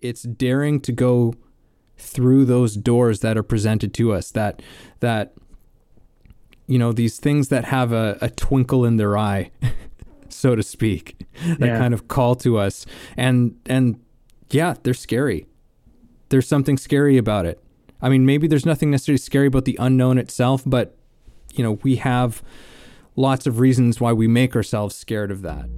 [0.00, 1.34] it's daring to go
[1.96, 4.62] through those doors that are presented to us that
[5.00, 5.34] that
[6.66, 9.50] you know these things that have a, a twinkle in their eye
[10.28, 11.78] so to speak that Yeah.
[11.78, 12.86] kind of call to us.
[13.16, 13.98] And and
[14.50, 15.46] yeah they're scary.
[16.28, 17.60] There's something scary about it.
[18.00, 20.94] I mean maybe there's nothing necessarily scary about the unknown itself but
[21.54, 22.42] you know we have
[23.16, 25.68] lots of reasons why we make ourselves scared of that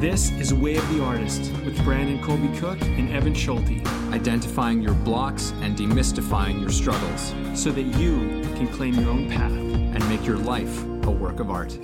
[0.00, 4.94] This is Way of the Artist with Brandon Colby Cook and Evan Schulte identifying your
[4.94, 9.52] blocks and demystifying your struggles, so that you can claim your own path.
[9.52, 11.76] and make your life a work of art.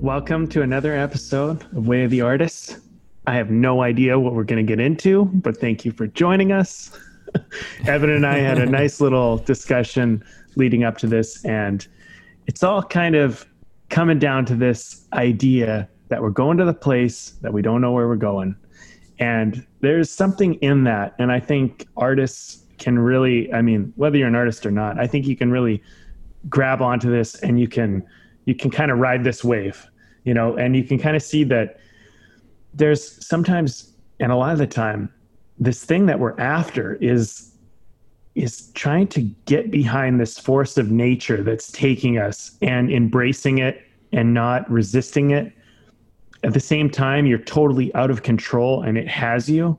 [0.00, 2.78] Welcome to another episode of Way of the Artist.
[3.26, 6.52] I have no idea what we're going to get into, but thank you for joining
[6.52, 6.96] us.
[7.86, 11.86] Evan and I had a nice little discussion leading up to this, and
[12.46, 13.46] it's all kind of
[13.88, 17.92] coming down to this idea that we're going to the place that we don't know
[17.92, 18.54] where we're going.
[19.18, 21.14] And there's something in that.
[21.18, 25.06] And I think artists can really, I mean, whether you're an artist or not, I
[25.06, 25.82] think you can really
[26.48, 28.04] grab onto this and you can
[28.44, 29.86] you can kind of ride this wave
[30.24, 31.80] you know and you can kind of see that
[32.76, 35.12] there's sometimes and a lot of the time
[35.58, 37.52] this thing that we're after is
[38.34, 43.80] is trying to get behind this force of nature that's taking us and embracing it
[44.12, 45.50] and not resisting it.
[46.44, 49.78] At the same time you're totally out of control and it has you.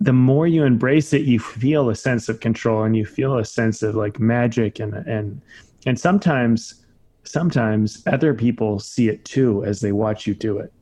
[0.00, 3.44] The more you embrace it you feel a sense of control and you feel a
[3.44, 5.42] sense of like magic and and
[5.84, 6.86] and sometimes
[7.24, 10.72] sometimes other people see it too as they watch you do it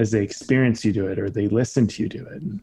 [0.00, 2.60] as they experience you do it or they listen to you do it and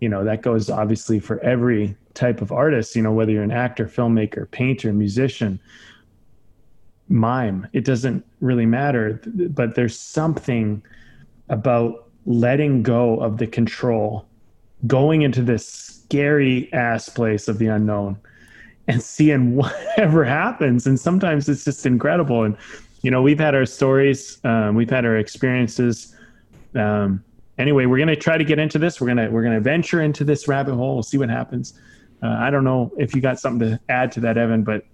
[0.00, 3.50] you know that goes obviously for every type of artist you know whether you're an
[3.50, 5.58] actor filmmaker painter musician
[7.08, 10.82] mime it doesn't really matter but there's something
[11.48, 14.26] about letting go of the control
[14.86, 18.18] going into this scary ass place of the unknown
[18.88, 20.86] and seeing whatever happens.
[20.86, 22.44] And sometimes it's just incredible.
[22.44, 22.56] And,
[23.02, 26.14] you know, we've had our stories, um, we've had our experiences.
[26.74, 27.24] Um,
[27.58, 29.00] anyway, we're going to try to get into this.
[29.00, 30.94] We're going to, we're going to venture into this rabbit hole.
[30.94, 31.74] We'll see what happens.
[32.22, 34.86] Uh, I don't know if you got something to add to that, Evan, but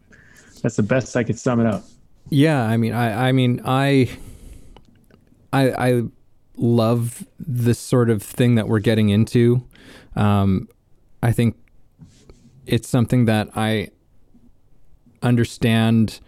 [0.62, 1.84] that's the best I could sum it up.
[2.28, 4.10] Yeah, I mean, I, I mean, I,
[5.52, 6.02] I, I
[6.56, 9.66] love this sort of thing that we're getting into.
[10.16, 10.68] Um,
[11.22, 11.56] I think
[12.66, 13.90] it's something that I
[15.22, 16.20] understand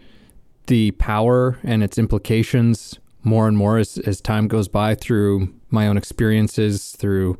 [0.67, 5.87] the power and its implications more and more as, as time goes by through my
[5.87, 7.37] own experiences, through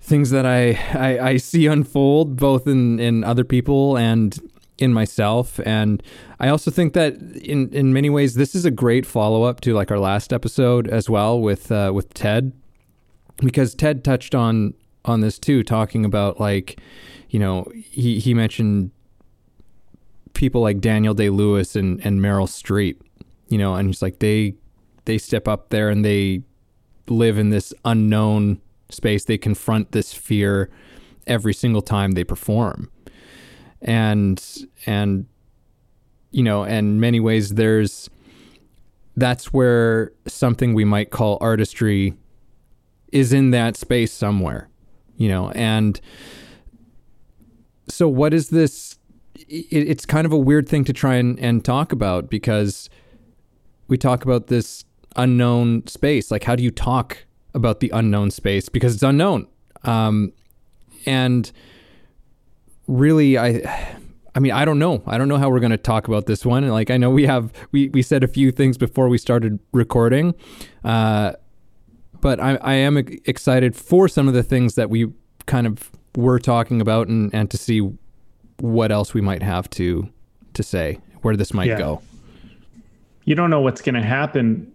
[0.00, 4.38] things that I, I, I see unfold both in, in other people and
[4.78, 5.60] in myself.
[5.66, 6.02] And
[6.40, 9.74] I also think that in, in many ways, this is a great follow up to
[9.74, 12.52] like our last episode as well with, uh, with Ted,
[13.36, 16.80] because Ted touched on, on this too, talking about like,
[17.28, 18.90] you know, he, he mentioned
[20.32, 23.00] people like Daniel Day Lewis and, and Meryl Streep,
[23.48, 24.54] you know, and he's like, they,
[25.04, 26.42] they step up there and they
[27.08, 28.60] live in this unknown
[28.90, 29.24] space.
[29.24, 30.70] They confront this fear
[31.26, 32.90] every single time they perform.
[33.80, 34.42] And,
[34.86, 35.26] and,
[36.30, 38.10] you know, in many ways, there's,
[39.16, 42.14] that's where something we might call artistry
[43.12, 44.68] is in that space somewhere,
[45.16, 46.00] you know, and,
[47.90, 48.98] so what is this
[49.34, 52.88] it, it's kind of a weird thing to try and, and talk about because
[53.88, 54.84] we talk about this
[55.16, 58.68] unknown space like how do you talk about the unknown space?
[58.68, 59.48] Because it's unknown.
[59.82, 60.32] Um,
[61.06, 61.50] and
[62.86, 63.94] really i
[64.34, 65.02] i mean i don't know.
[65.06, 66.64] I don't know how we're going to talk about this one.
[66.64, 69.58] And like i know we have we, we said a few things before we started
[69.72, 70.34] recording
[70.84, 71.32] uh,
[72.20, 75.12] but I, I am excited for some of the things that we
[75.46, 77.80] kind of were talking about and, and to see
[78.60, 80.08] what else we might have to
[80.54, 81.78] to say where this might Yeah.
[81.78, 82.02] go
[83.28, 84.72] you don't know what's going to happen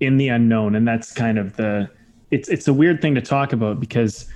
[0.00, 1.88] in the unknown and that's kind of the
[2.30, 4.26] it's it's a weird thing to talk about because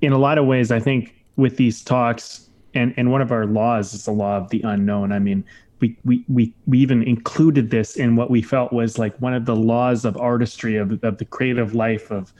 [0.00, 3.46] in a lot of ways i think with these talks and and one of our
[3.46, 5.12] laws is the law of the unknown.
[5.12, 5.44] I mean
[5.80, 9.46] we we we, we even included this in what we felt was like one of
[9.46, 12.32] the laws of artistry of, of the creative life of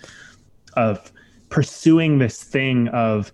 [0.75, 1.13] of
[1.49, 3.33] pursuing this thing of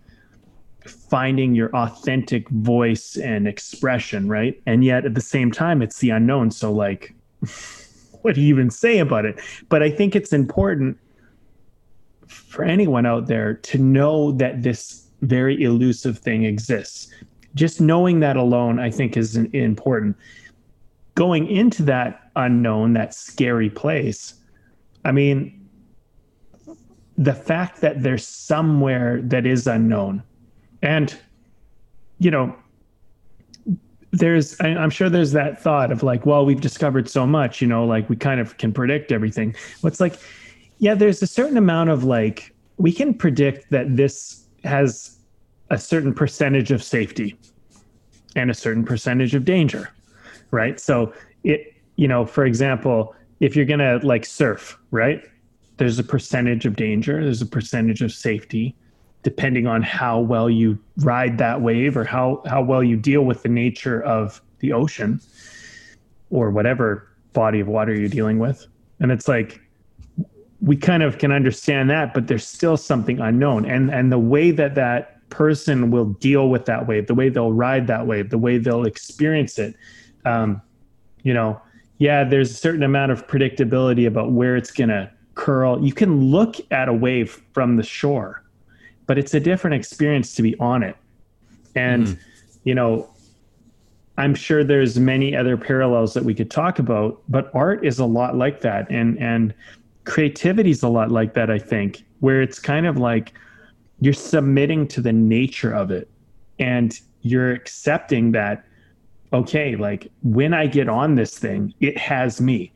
[0.85, 4.61] finding your authentic voice and expression, right?
[4.67, 6.51] And yet at the same time, it's the unknown.
[6.51, 7.15] So, like,
[8.23, 9.39] what do you even say about it?
[9.69, 10.99] But I think it's important
[12.27, 17.09] for anyone out there to know that this very elusive thing exists.
[17.55, 20.17] just knowing that alone, I think, is important.
[21.15, 24.35] Going into that unknown, that scary place,
[25.05, 25.65] I mean,
[27.17, 30.25] the fact that there's somewhere that is unknown,
[30.85, 31.17] and
[32.19, 32.55] you know,
[34.13, 37.85] there's i'm sure there's that thought of like well we've discovered so much you know
[37.85, 39.57] like we kind of can predict everything.
[39.81, 40.15] What's like
[40.79, 45.19] yeah there's a certain amount of like we can predict that this has
[45.71, 47.37] a certain percentage of safety
[48.37, 49.91] and a certain percentage of danger
[50.53, 50.79] right?
[50.79, 55.25] So it you know for example if you're gonna like surf right?
[55.79, 58.77] There's a percentage of danger there's a percentage of safety
[59.25, 63.43] depending on how well you ride that wave or how how well you deal with
[63.43, 65.21] the nature of the ocean
[66.31, 68.67] or whatever body of water you're dealing with.
[69.01, 69.61] And it's like
[70.61, 73.65] we kind of can understand that but there's still something unknown.
[73.65, 77.53] And and the way that that person will deal with that wave the way they'll
[77.53, 79.75] ride that wave the way they'll experience it
[80.25, 80.63] um,
[81.25, 81.61] you know
[81.99, 85.85] yeah there's a certain amount of predictability about where it's to curl.
[85.85, 88.44] You can look at a wave from the shore
[89.07, 90.97] but it's a different experience to be on it.
[91.75, 92.19] And, mm.
[92.65, 93.09] you know,
[94.17, 98.07] I'm sure there's many other parallels that we could talk about, but art is a
[98.07, 98.89] lot like that.
[98.91, 99.53] And, and
[100.05, 103.35] creativity is a lot like that, I think, where it's kind of like
[104.01, 106.09] you're submitting to the nature of it
[106.59, 108.65] and you're accepting that,
[109.33, 112.73] okay, like when I get on this thing, it has me.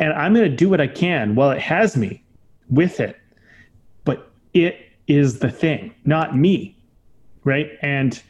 [0.00, 2.24] And I'm going to do what I can while it has me
[2.70, 3.16] with it.
[4.04, 6.76] But it is the thing, not me.
[7.42, 7.70] Right.
[7.82, 8.22] And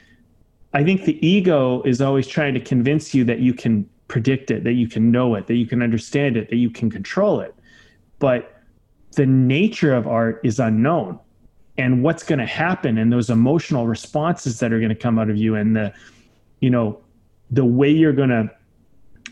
[0.72, 4.64] I think the ego is always trying to convince you that you can predict it,
[4.64, 7.54] that you can know it, that you can understand it, that you can control it.
[8.18, 8.62] But
[9.12, 11.18] the nature of art is unknown.
[11.76, 15.28] And what's going to happen and those emotional responses that are going to come out
[15.28, 15.92] of you and the,
[16.60, 17.00] you know,
[17.50, 18.50] the way you're going to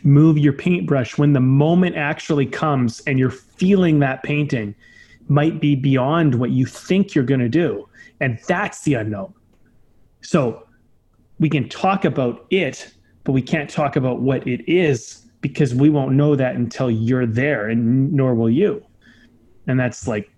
[0.03, 4.75] move your paintbrush when the moment actually comes and you're feeling that painting
[5.29, 7.87] might be beyond what you think you're going to do.
[8.19, 9.33] And that's the unknown.
[10.21, 10.67] So
[11.39, 12.93] we can talk about it,
[13.23, 17.25] but we can't talk about what it is because we won't know that until you're
[17.25, 18.83] there, and nor will you.
[19.67, 20.29] And that's like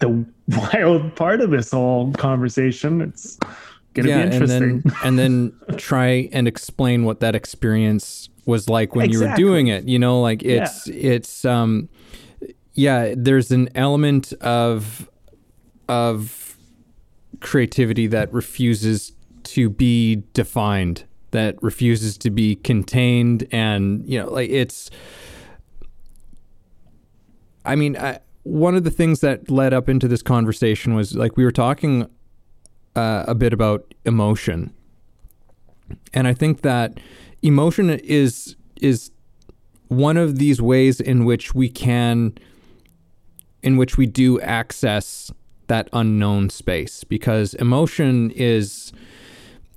[0.00, 3.00] the wild part of this whole conversation.
[3.00, 3.38] It's
[3.94, 4.62] gonna yeah, be interesting.
[4.62, 9.42] And then, and then try and explain what that experience was like when exactly.
[9.42, 9.88] you were doing it.
[9.88, 11.12] You know, like it's yeah.
[11.12, 11.88] it's um
[12.78, 15.10] yeah, there's an element of
[15.88, 16.56] of
[17.40, 24.48] creativity that refuses to be defined, that refuses to be contained, and you know, like
[24.48, 24.92] it's.
[27.64, 31.36] I mean, I, one of the things that led up into this conversation was like
[31.36, 32.08] we were talking
[32.94, 34.72] uh, a bit about emotion,
[36.14, 37.00] and I think that
[37.42, 39.10] emotion is is
[39.88, 42.38] one of these ways in which we can
[43.62, 45.32] in which we do access
[45.66, 48.92] that unknown space because emotion is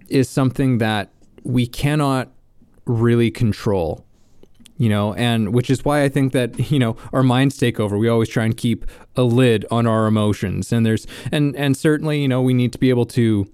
[0.07, 1.10] is something that
[1.44, 2.30] we cannot
[2.86, 4.06] really control
[4.78, 7.98] you know and which is why i think that you know our minds take over.
[7.98, 8.86] We always try and keep
[9.16, 12.80] a lid on our emotions and there's and and certainly you know we need to
[12.80, 13.48] be able to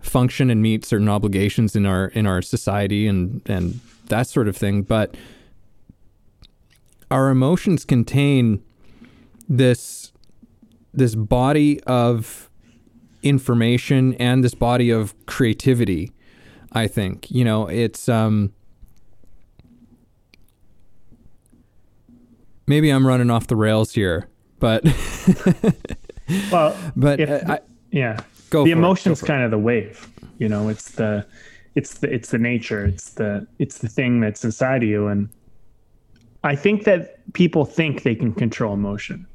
[0.00, 4.56] function and meet certain obligations in our in our society and and that sort of
[4.56, 5.14] thing but
[7.10, 8.62] our emotions contain
[9.56, 10.12] this
[10.94, 12.50] this body of
[13.22, 16.12] information and this body of creativity.
[16.72, 18.52] I think you know it's um,
[22.66, 24.28] maybe I'm running off the rails here,
[24.58, 24.84] but
[26.50, 28.64] well, but if, uh, I, yeah, go.
[28.64, 30.08] The emotion's kind of the wave.
[30.38, 31.26] You know, it's the
[31.74, 32.86] it's the it's the nature.
[32.86, 35.28] It's the it's the thing that's inside of you, and
[36.42, 39.26] I think that people think they can control emotion.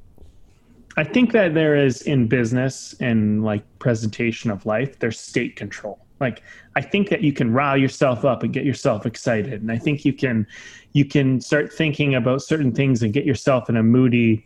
[0.97, 5.99] I think that there is in business and like presentation of life, there's state control.
[6.19, 6.41] Like
[6.75, 9.61] I think that you can rile yourself up and get yourself excited.
[9.61, 10.47] And I think you can
[10.93, 14.43] you can start thinking about certain things and get yourself in a moody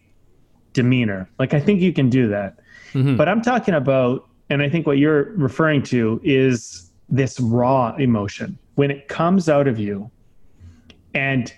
[0.74, 1.30] demeanor.
[1.40, 2.60] Like I think you can do that.
[2.92, 3.16] Mm-hmm.
[3.16, 8.58] But I'm talking about and I think what you're referring to is this raw emotion
[8.76, 10.12] when it comes out of you
[11.14, 11.54] and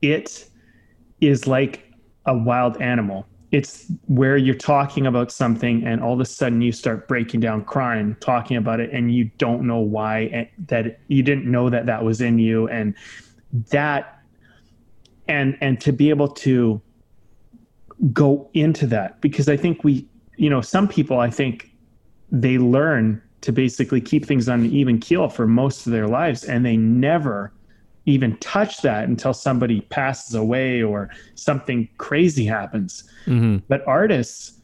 [0.00, 0.48] it
[1.20, 1.92] is like
[2.26, 6.72] a wild animal it's where you're talking about something and all of a sudden you
[6.72, 11.50] start breaking down crying talking about it and you don't know why that you didn't
[11.50, 12.94] know that that was in you and
[13.70, 14.20] that
[15.28, 16.80] and and to be able to
[18.12, 21.70] go into that because i think we you know some people i think
[22.32, 26.44] they learn to basically keep things on an even keel for most of their lives
[26.44, 27.52] and they never
[28.06, 33.04] even touch that until somebody passes away or something crazy happens.
[33.26, 33.58] Mm-hmm.
[33.68, 34.56] but artists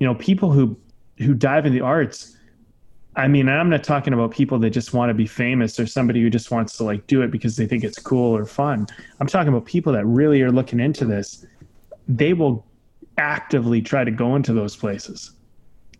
[0.00, 0.76] you know people who
[1.18, 2.36] who dive in the arts
[3.16, 6.22] i mean i'm not talking about people that just want to be famous or somebody
[6.22, 8.86] who just wants to like do it because they think it's cool or fun.
[9.20, 11.44] I'm talking about people that really are looking into this.
[12.08, 12.64] They will
[13.18, 15.32] actively try to go into those places.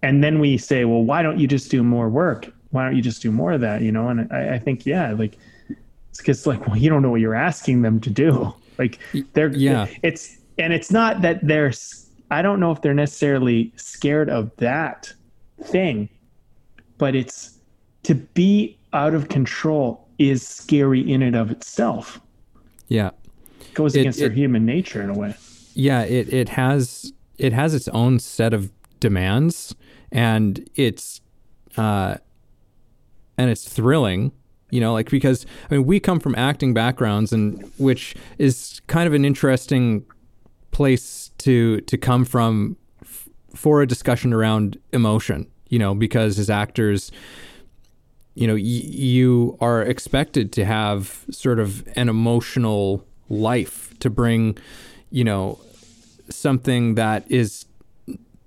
[0.02, 2.50] And then we say well why don't you just do more work?
[2.71, 3.83] Why don't you just do more of that?
[3.83, 5.37] You know and i, I think yeah like
[6.10, 8.98] it's because like well you don't know what you're asking them to do like
[9.34, 9.86] they're yeah.
[10.02, 11.72] it's and it's not that they're
[12.30, 15.12] I don't know if they're necessarily scared of that
[15.62, 16.08] thing
[16.98, 17.58] but it's
[18.04, 22.20] to be out of control is scary in and of itself
[22.88, 23.10] Yeah.
[23.60, 25.34] it goes It- against their human nature in a way
[25.74, 29.74] yeah it, it has it has its own set of demands
[30.10, 31.20] and it's
[31.76, 32.16] uh
[33.36, 34.32] and it's thrilling
[34.70, 39.06] you know like because i mean we come from acting backgrounds and which is kind
[39.06, 40.04] of an interesting
[40.70, 46.50] place to to come from f- for a discussion around emotion you know because as
[46.50, 47.10] actors
[48.34, 54.56] you know y- you are expected to have sort of an emotional life to bring
[55.10, 55.58] you know
[56.30, 57.64] something that is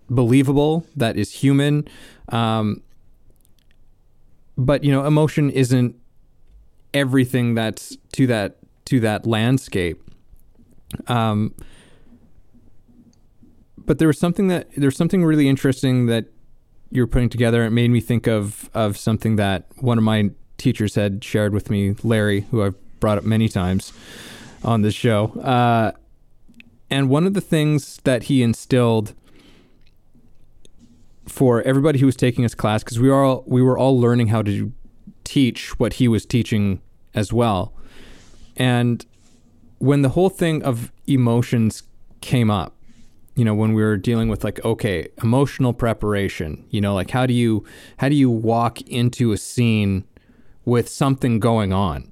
[0.10, 1.88] believable that is human
[2.30, 2.82] um,
[4.58, 5.96] but you know emotion isn't
[6.94, 10.02] everything that's to that to that landscape
[11.08, 11.54] um,
[13.78, 16.26] but there was something that there's something really interesting that
[16.92, 17.64] you're putting together.
[17.66, 21.70] It made me think of of something that one of my teachers had shared with
[21.70, 23.94] me, Larry, who I've brought up many times
[24.64, 25.32] on this show.
[25.42, 25.92] Uh,
[26.90, 29.14] and one of the things that he instilled
[31.28, 34.28] for everybody who was taking his class, because we were all we were all learning
[34.28, 34.72] how to
[35.32, 36.82] teach what he was teaching
[37.14, 37.74] as well.
[38.58, 39.06] And
[39.78, 41.84] when the whole thing of emotions
[42.20, 42.76] came up,
[43.38, 47.26] you know, when we were dealing with like, okay, emotional preparation, you know, like how
[47.26, 47.64] do you
[47.98, 50.04] how do you walk into a scene
[50.66, 52.12] with something going on?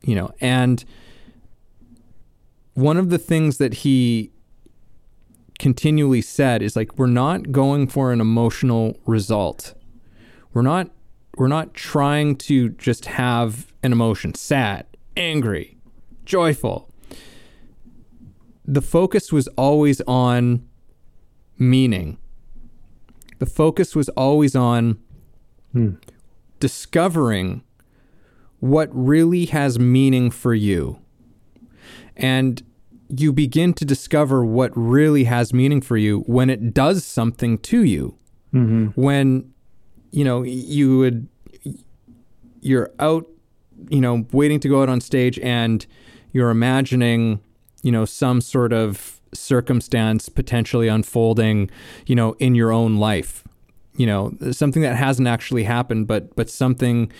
[0.00, 0.82] You know, and
[2.72, 4.32] one of the things that he
[5.58, 9.74] continually said is like we're not going for an emotional result.
[10.54, 10.90] We're not
[11.38, 15.78] we're not trying to just have an emotion, sad, angry,
[16.24, 16.90] joyful.
[18.64, 20.66] The focus was always on
[21.56, 22.18] meaning.
[23.38, 24.98] The focus was always on
[25.72, 25.94] hmm.
[26.58, 27.62] discovering
[28.58, 30.98] what really has meaning for you.
[32.16, 32.62] And
[33.08, 37.84] you begin to discover what really has meaning for you when it does something to
[37.84, 38.18] you.
[38.52, 39.00] Mm-hmm.
[39.00, 39.52] When,
[40.10, 41.28] you know, you would,
[42.60, 43.26] you're out,
[43.88, 45.86] you know, waiting to go out on stage and
[46.32, 47.40] you're imagining,
[47.82, 51.70] you know, some sort of circumstance potentially unfolding,
[52.06, 53.44] you know, in your own life.
[53.96, 57.10] You know, something that hasn't actually happened, but but something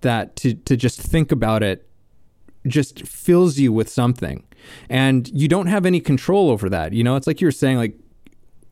[0.00, 1.88] that to to just think about it
[2.66, 4.44] just fills you with something.
[4.88, 6.92] And you don't have any control over that.
[6.92, 7.94] You know, it's like you were saying, like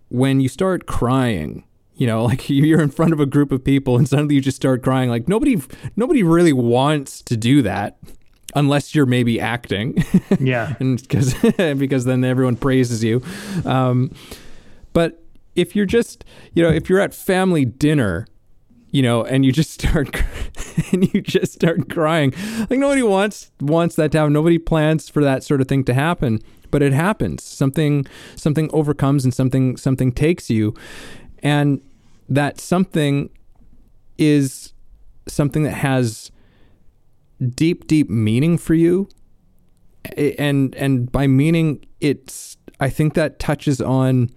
[0.09, 1.65] when you start crying,
[1.97, 4.57] you know, like you're in front of a group of people and suddenly you just
[4.57, 5.11] start crying.
[5.11, 5.61] Like nobody
[5.97, 7.99] nobody really wants to do that
[8.55, 10.03] unless you're maybe acting.
[10.41, 13.23] yeah and because because then everyone praises you.
[13.65, 14.15] Um,
[14.93, 15.23] but
[15.55, 16.25] if you're just
[16.55, 18.27] you know if you're at family dinner,
[18.91, 20.23] you know, and you just start
[20.93, 22.33] and you just start crying,
[22.71, 24.33] like nobody wants wants that to happen.
[24.33, 27.43] Nobody plans for that sort of thing to happen, but it happens.
[27.43, 30.75] Something something overcomes and something something takes you,
[31.43, 31.81] and
[32.29, 33.31] that something
[34.19, 34.73] is
[35.29, 36.31] something that has
[37.55, 39.09] deep deep meaning for you.
[40.17, 44.31] And and by meaning it's i think that touches on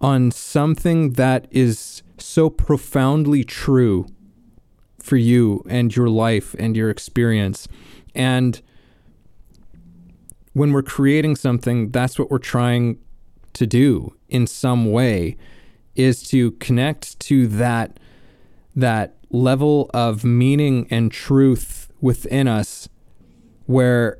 [0.00, 4.06] on something that is so profoundly true
[4.98, 7.68] for you and your life and your experience.
[8.14, 8.60] And
[10.54, 12.98] when we're creating something that's what we're trying
[13.52, 15.36] to do in some way
[15.96, 17.98] is to connect to that
[18.76, 22.88] that level of meaning and truth within us
[23.66, 24.18] where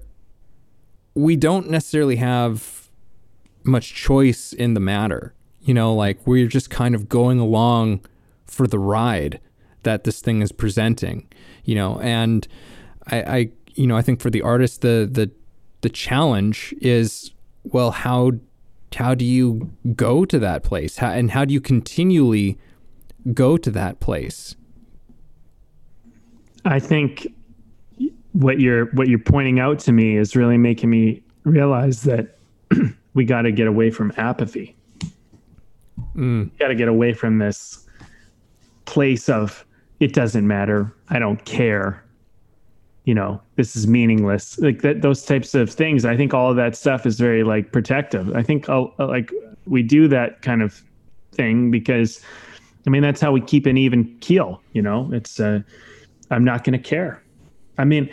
[1.15, 2.89] we don't necessarily have
[3.63, 5.35] much choice in the matter.
[5.61, 8.05] You know, like we're just kind of going along
[8.45, 9.41] for the ride
[9.83, 11.29] that this thing is presenting,
[11.65, 12.47] you know, and
[13.07, 15.31] I, I you know, I think for the artist the the
[15.81, 17.33] the challenge is
[17.65, 18.33] well how
[18.95, 22.59] how do you go to that place how, and how do you continually
[23.33, 24.57] go to that place
[26.65, 27.27] I think
[28.33, 32.37] what you're what you're pointing out to me is really making me realize that
[33.15, 34.75] we got to get away from apathy.
[36.17, 36.51] Mm.
[36.59, 37.87] Got to get away from this
[38.87, 39.65] place of
[40.01, 40.93] it doesn't matter.
[41.09, 42.04] I don't care.
[43.05, 44.59] You know, this is meaningless.
[44.59, 46.05] Like that, those types of things.
[46.05, 48.35] I think all of that stuff is very like protective.
[48.35, 49.31] I think uh, like
[49.67, 50.83] we do that kind of
[51.33, 52.21] thing because,
[52.87, 54.63] I mean, that's how we keep an even keel.
[54.73, 55.61] You know, it's uh,
[56.31, 57.23] I'm not going to care.
[57.77, 58.09] I mean,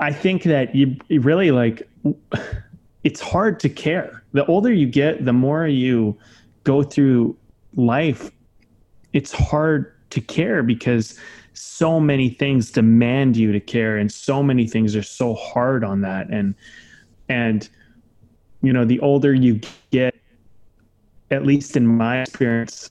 [0.00, 1.88] I think that you really like.
[3.04, 4.22] It's hard to care.
[4.32, 6.16] The older you get, the more you
[6.64, 7.36] go through
[7.76, 8.30] life.
[9.12, 11.18] It's hard to care because
[11.54, 16.00] so many things demand you to care and so many things are so hard on
[16.00, 16.54] that and
[17.28, 17.68] and
[18.62, 20.14] you know the older you get
[21.30, 22.90] at least in my experience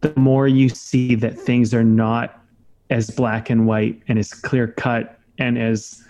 [0.00, 2.40] the more you see that things are not
[2.90, 6.04] as black and white and as clear cut and as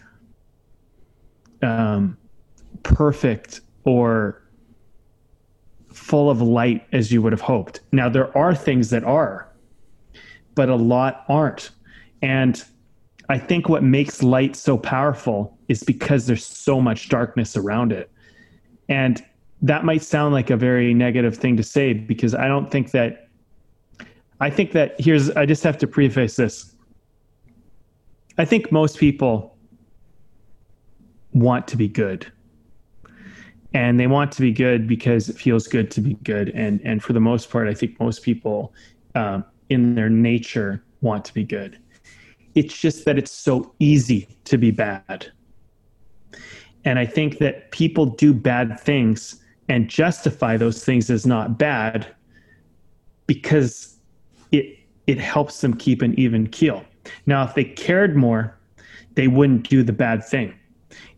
[1.63, 2.17] um,
[2.83, 4.43] perfect or
[5.93, 7.81] full of light as you would have hoped.
[7.93, 9.49] Now, there are things that are,
[10.55, 11.71] but a lot aren't.
[12.23, 12.63] And
[13.29, 18.11] I think what makes light so powerful is because there's so much darkness around it.
[18.89, 19.25] And
[19.63, 23.29] that might sound like a very negative thing to say because I don't think that,
[24.41, 26.75] I think that here's, I just have to preface this.
[28.37, 29.57] I think most people
[31.33, 32.31] want to be good
[33.75, 37.03] and they want to be good because it feels good to be good and and
[37.03, 38.73] for the most part i think most people
[39.17, 41.79] um, in their nature want to be good.
[42.55, 45.31] It's just that it's so easy to be bad.
[46.87, 52.07] And i think that people do bad things and justify those things as not bad
[53.27, 53.97] because
[54.53, 56.85] it it helps them keep an even keel.
[57.27, 58.59] Now if they cared more
[59.15, 60.55] they wouldn't do the bad thing.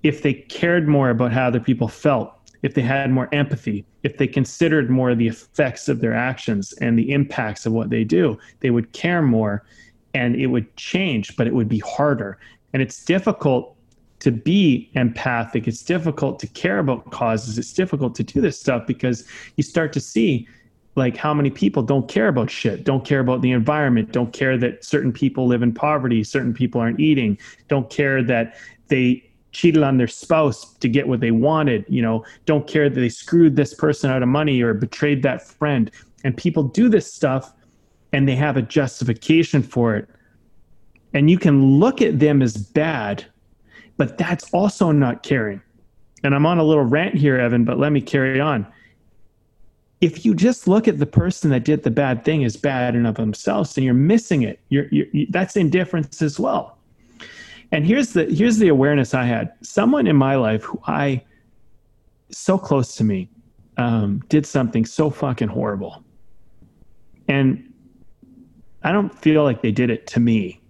[0.03, 2.33] If they cared more about how other people felt
[2.63, 6.99] if they had more empathy, if they considered more the effects of their actions and
[6.99, 9.65] the impacts of what they do, they would care more
[10.15, 12.39] and it would change, but it would be harder.
[12.73, 13.77] And it's difficult
[14.21, 15.69] to be empathic.
[15.69, 17.59] It's difficult to care about causes.
[17.59, 20.49] It's difficult to do this stuff because you start to see
[20.97, 24.57] like how many people don't care about shit, don't care about the environment, don't care
[24.57, 27.39] that certain people live in poverty, certain people aren't eating,
[27.69, 28.57] don't care that
[28.89, 29.26] they
[29.57, 33.09] cheated on their spouse to get what they wanted, you know, don't care that they
[33.09, 35.91] screwed this person out of money or betrayed that friend.
[36.25, 37.55] And people do this stuff
[38.13, 40.09] and they have a justification for it.
[41.15, 43.25] And you can look at them as bad,
[43.97, 45.63] but that's also not caring.
[46.23, 48.67] And I'm on a little rant here, Evan, but let me carry on.
[50.03, 53.07] If you just look at the person that did the bad thing as bad and
[53.07, 54.61] of themselves, then you're missing it.
[54.69, 56.76] You're, you're, you, that's indifference as well
[57.73, 59.53] and here's the here's the awareness I had.
[59.63, 61.23] Someone in my life who I
[62.31, 63.29] so close to me
[63.77, 66.05] um, did something so fucking horrible,
[67.29, 67.73] and
[68.83, 70.61] I don't feel like they did it to me,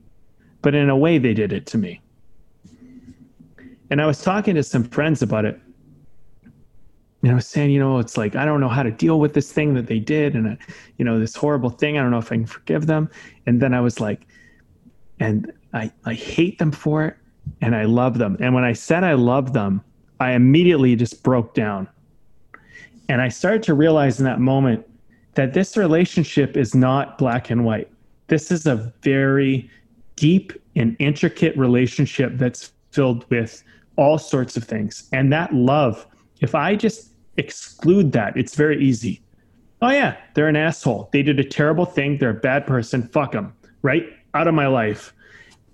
[0.62, 2.00] but in a way they did it to me.
[3.90, 5.60] And I was talking to some friends about it.
[7.22, 9.34] And I was saying, you know, it's like I don't know how to deal with
[9.34, 10.56] this thing that they did, and uh,
[10.96, 11.98] you know, this horrible thing.
[11.98, 13.10] I don't know if I can forgive them.
[13.46, 14.26] And then I was like,
[15.20, 17.16] and I, I hate them for it
[17.60, 18.36] and I love them.
[18.40, 19.82] And when I said I love them,
[20.20, 21.88] I immediately just broke down.
[23.08, 24.86] And I started to realize in that moment
[25.34, 27.90] that this relationship is not black and white.
[28.28, 29.70] This is a very
[30.16, 33.62] deep and intricate relationship that's filled with
[33.96, 35.08] all sorts of things.
[35.12, 36.06] And that love,
[36.40, 39.20] if I just exclude that, it's very easy.
[39.82, 41.10] Oh, yeah, they're an asshole.
[41.12, 42.18] They did a terrible thing.
[42.18, 43.02] They're a bad person.
[43.08, 44.04] Fuck them, right?
[44.34, 45.12] Out of my life.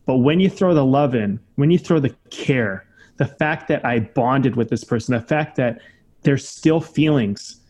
[0.06, 2.86] But when you throw the love in, when you throw the care,
[3.16, 5.80] the fact that I bonded with this person, the fact that
[6.22, 7.60] there's still feelings,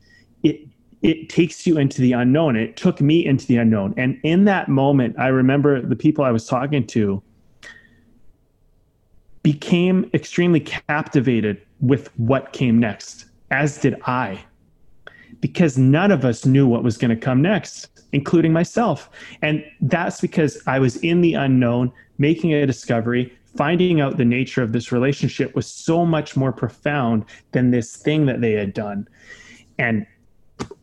[0.43, 0.61] it
[1.03, 2.55] it takes you into the unknown.
[2.55, 3.93] It took me into the unknown.
[3.97, 7.21] And in that moment, I remember the people I was talking to
[9.43, 14.45] became extremely captivated with what came next, as did I,
[15.41, 19.11] because none of us knew what was going to come next, including myself.
[19.43, 21.93] And that's because I was in the unknown
[22.23, 27.25] making a discovery, finding out the nature of this relationship was so much more profound
[27.51, 29.07] than this thing that they had done.
[29.77, 30.07] And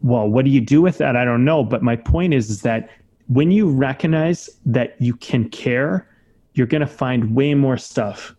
[0.01, 1.15] well, what do you do with that?
[1.15, 1.63] I don't know.
[1.63, 2.89] But my point is, is that
[3.27, 6.05] when you recognize that you can care,
[6.53, 8.35] you're going to find way more stuff.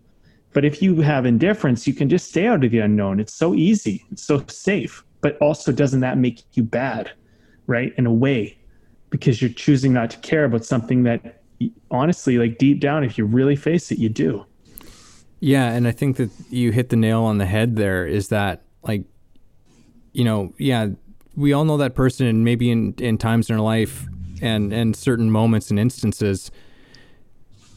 [0.52, 3.18] But if you have indifference, you can just stay out of the unknown.
[3.18, 5.04] It's so easy, it's so safe.
[5.22, 7.12] But also, doesn't that make you bad,
[7.66, 7.94] right?
[7.96, 8.58] In a way,
[9.10, 11.39] because you're choosing not to care about something that
[11.90, 14.46] honestly, like deep down, if you really face it, you do.
[15.40, 18.62] Yeah, and I think that you hit the nail on the head there is that
[18.82, 19.04] like
[20.12, 20.88] you know, yeah,
[21.36, 24.06] we all know that person and maybe in, in times in our life
[24.42, 26.50] and and certain moments and instances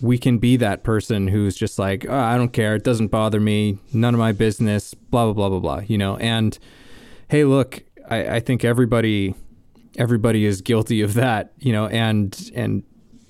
[0.03, 3.39] we can be that person who's just like, oh, I don't care, it doesn't bother
[3.39, 6.17] me, none of my business, blah blah blah blah blah, you know.
[6.17, 6.59] And
[7.29, 9.33] hey, look, I, I think everybody
[9.97, 12.83] everybody is guilty of that, you know, and and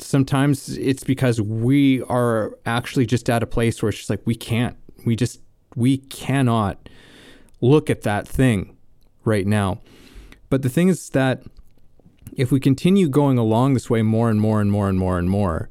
[0.03, 4.35] sometimes it's because we are actually just at a place where it's just like we
[4.35, 4.77] can't.
[5.05, 5.41] We just
[5.75, 6.89] we cannot
[7.61, 8.77] look at that thing
[9.23, 9.81] right now.
[10.49, 11.43] But the thing is that
[12.35, 15.29] if we continue going along this way more and more and more and more and
[15.29, 15.69] more,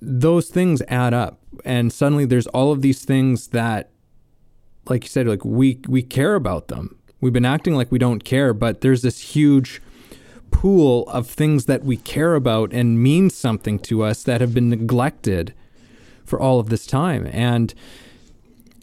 [0.00, 1.40] those things add up.
[1.64, 3.90] And suddenly there's all of these things that
[4.88, 6.98] like you said, like we we care about them.
[7.20, 9.80] We've been acting like we don't care, but there's this huge
[10.54, 14.70] pool of things that we care about and mean something to us that have been
[14.70, 15.52] neglected
[16.24, 17.28] for all of this time.
[17.32, 17.74] And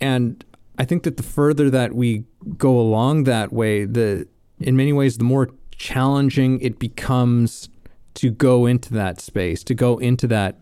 [0.02, 0.44] and
[0.78, 2.26] I think that the further that we
[2.58, 4.28] go along that way, the
[4.60, 7.70] in many ways the more challenging it becomes
[8.16, 10.60] to go into that space, to go into that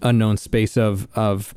[0.00, 1.54] unknown space of of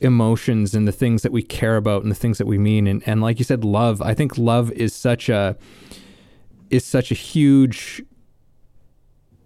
[0.00, 3.02] emotions and the things that we care about and the things that we mean and,
[3.06, 5.56] and like you said love i think love is such a
[6.70, 8.00] is such a huge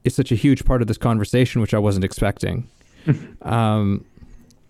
[0.05, 2.69] is such a huge part of this conversation which i wasn't expecting
[3.43, 4.05] um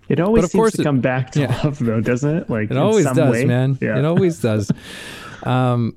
[0.08, 1.60] it always seems to come back to yeah.
[1.64, 3.44] love though doesn't it like it always does way?
[3.44, 3.98] man yeah.
[3.98, 4.70] it always does
[5.44, 5.96] um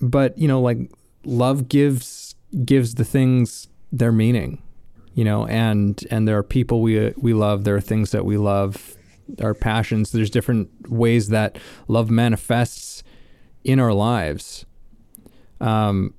[0.00, 0.78] but you know like
[1.24, 2.34] love gives
[2.64, 4.62] gives the things their meaning
[5.14, 8.36] you know and and there are people we we love there are things that we
[8.36, 8.96] love
[9.42, 13.02] our passions there's different ways that love manifests
[13.64, 14.64] in our lives
[15.60, 16.14] um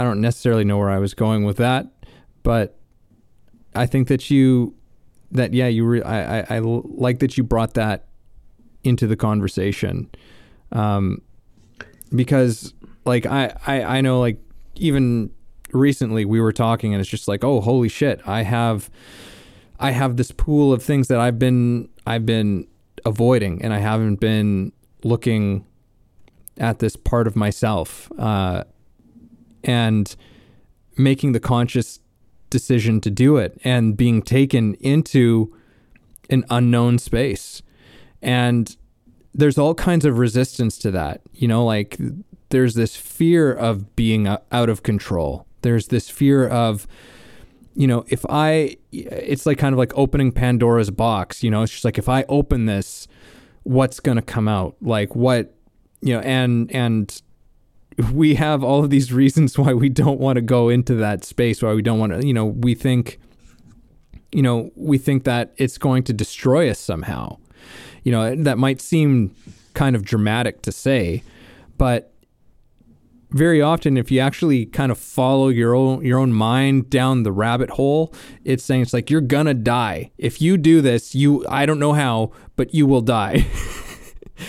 [0.00, 1.86] i don't necessarily know where i was going with that
[2.42, 2.78] but
[3.74, 4.74] i think that you
[5.30, 8.06] that yeah you re- I, I i like that you brought that
[8.82, 10.10] into the conversation.
[10.72, 11.20] Um
[12.14, 14.38] because like i i i know like
[14.76, 15.30] even
[15.72, 18.90] recently we were talking and it's just like, oh, holy shit, I have
[19.78, 22.66] I have this pool of things that I've been I've been
[23.04, 24.72] avoiding and I haven't been
[25.04, 25.64] looking
[26.58, 28.10] at this part of myself.
[28.18, 28.64] Uh,
[29.64, 30.16] and
[30.96, 32.00] making the conscious
[32.50, 35.54] decision to do it and being taken into
[36.28, 37.62] an unknown space
[38.20, 38.76] and
[39.32, 41.96] there's all kinds of resistance to that you know like
[42.48, 46.86] there's this fear of being out of control there's this fear of,
[47.74, 51.72] you know, if I, it's like kind of like opening Pandora's box, you know, it's
[51.72, 53.06] just like if I open this,
[53.62, 54.76] what's going to come out?
[54.80, 55.54] Like what,
[56.00, 57.22] you know, and, and,
[58.12, 61.62] we have all of these reasons why we don't want to go into that space
[61.62, 63.18] why we don't want to you know we think
[64.32, 67.36] you know we think that it's going to destroy us somehow.
[68.04, 69.34] You know that might seem
[69.74, 71.22] kind of dramatic to say
[71.76, 72.12] but
[73.30, 77.30] very often if you actually kind of follow your own your own mind down the
[77.30, 78.12] rabbit hole
[78.44, 80.10] it's saying it's like you're gonna die.
[80.18, 83.46] If you do this you i don't know how but you will die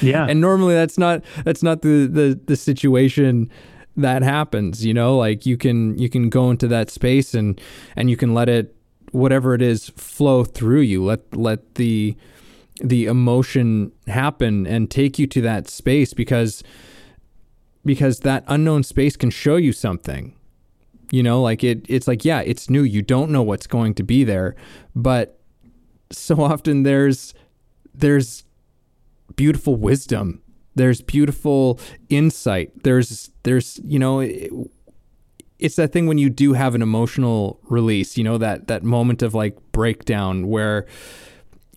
[0.01, 3.49] yeah and normally that's not that's not the the, the situation
[3.97, 7.59] that happens you know like you can you can go into that space and
[7.95, 8.75] and you can let it
[9.11, 12.15] whatever it is flow through you let let the
[12.81, 16.63] the emotion happen and take you to that space because
[17.85, 20.35] because that unknown space can show you something.
[21.11, 22.83] You know, like it it's like yeah, it's new.
[22.83, 24.55] You don't know what's going to be there,
[24.95, 25.39] but
[26.11, 27.33] so often there's
[27.93, 28.43] there's
[29.35, 30.41] beautiful wisdom.
[30.75, 32.83] There's beautiful insight.
[32.83, 34.51] There's there's you know it,
[35.59, 39.21] it's that thing when you do have an emotional release, you know that that moment
[39.21, 40.85] of like breakdown where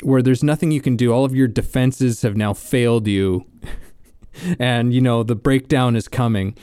[0.02, 1.12] where there's nothing you can do.
[1.12, 3.46] All of your defenses have now failed you
[4.58, 6.56] and you know the breakdown is coming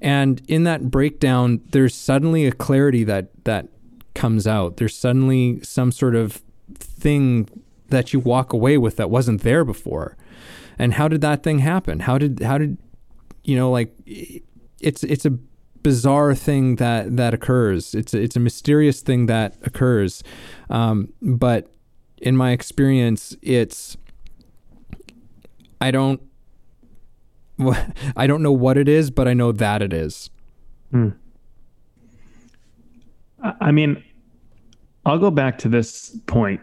[0.00, 3.68] and in that breakdown there's suddenly a clarity that that
[4.14, 6.42] comes out there's suddenly some sort of
[6.74, 7.48] thing
[7.88, 10.16] that you walk away with that wasn't there before
[10.82, 12.76] and how did that thing happen how did how did
[13.44, 13.94] you know like
[14.80, 15.30] it's it's a
[15.82, 20.22] bizarre thing that that occurs it's a, it's a mysterious thing that occurs
[20.70, 21.72] um, but
[22.18, 23.96] in my experience it's
[25.80, 26.20] i don't
[28.16, 30.30] I don't know what it is, but I know that it is.
[30.90, 31.10] Hmm.
[33.60, 34.02] I mean,
[35.04, 36.60] I'll go back to this point.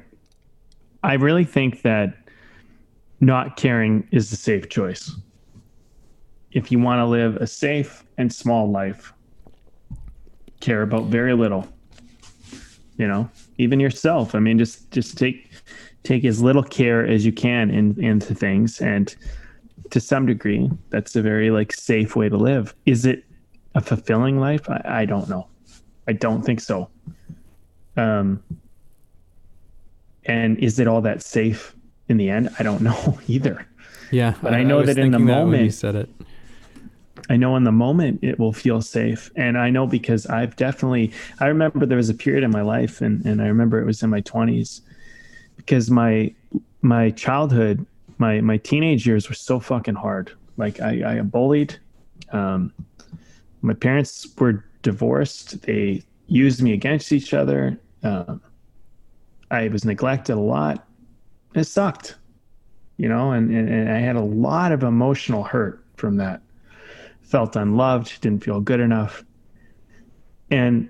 [1.03, 2.18] I really think that
[3.21, 5.12] not caring is the safe choice.
[6.51, 9.13] If you want to live a safe and small life,
[10.62, 11.67] care about very little,
[12.97, 14.36] you know, even yourself.
[14.36, 15.51] I mean, just just take
[16.03, 19.15] take as little care as you can in, into things, and
[19.91, 22.73] to some degree, that's a very like safe way to live.
[22.86, 23.25] Is it
[23.75, 24.69] a fulfilling life?
[24.69, 25.47] I, I don't know.
[26.08, 26.89] I don't think so.
[27.97, 28.41] Um,
[30.25, 31.75] and is it all that safe
[32.10, 32.50] in the end?
[32.60, 33.65] I don't know either.
[34.12, 36.10] Yeah, but I, I know that in the moment you said it.
[37.30, 39.30] I know in the moment it will feel safe.
[39.36, 43.02] And I know because I've definitely, I remember there was a period in my life
[43.02, 44.82] and, and I remember it was in my 20s
[45.56, 46.34] because my,
[46.82, 47.86] my childhood,
[48.17, 50.32] my, my teenage years were so fucking hard.
[50.58, 51.78] Like I, I bullied.
[52.32, 52.74] Um,
[53.62, 55.62] my parents were divorced.
[55.62, 57.80] They used me against each other.
[58.02, 58.41] Um,
[59.52, 60.88] I was neglected a lot.
[61.56, 62.16] It sucked,
[62.98, 66.42] you know, and, and, and I had a lot of emotional hurt from that
[67.22, 69.24] felt unloved, didn't feel good enough.
[70.52, 70.90] And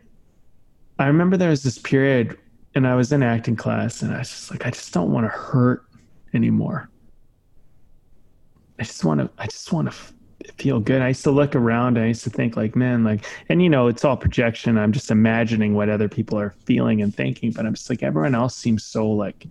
[0.97, 2.37] I remember there was this period
[2.75, 5.25] and I was in acting class and I was just like, I just don't want
[5.25, 5.83] to hurt
[6.33, 6.89] anymore.
[8.79, 10.13] I just want to, I just want to f-
[10.57, 11.01] feel good.
[11.01, 11.99] I used to look around.
[11.99, 14.77] I used to think like, man, like, and you know, it's all projection.
[14.77, 18.35] I'm just imagining what other people are feeling and thinking, but I'm just like, everyone
[18.35, 19.45] else seems so like,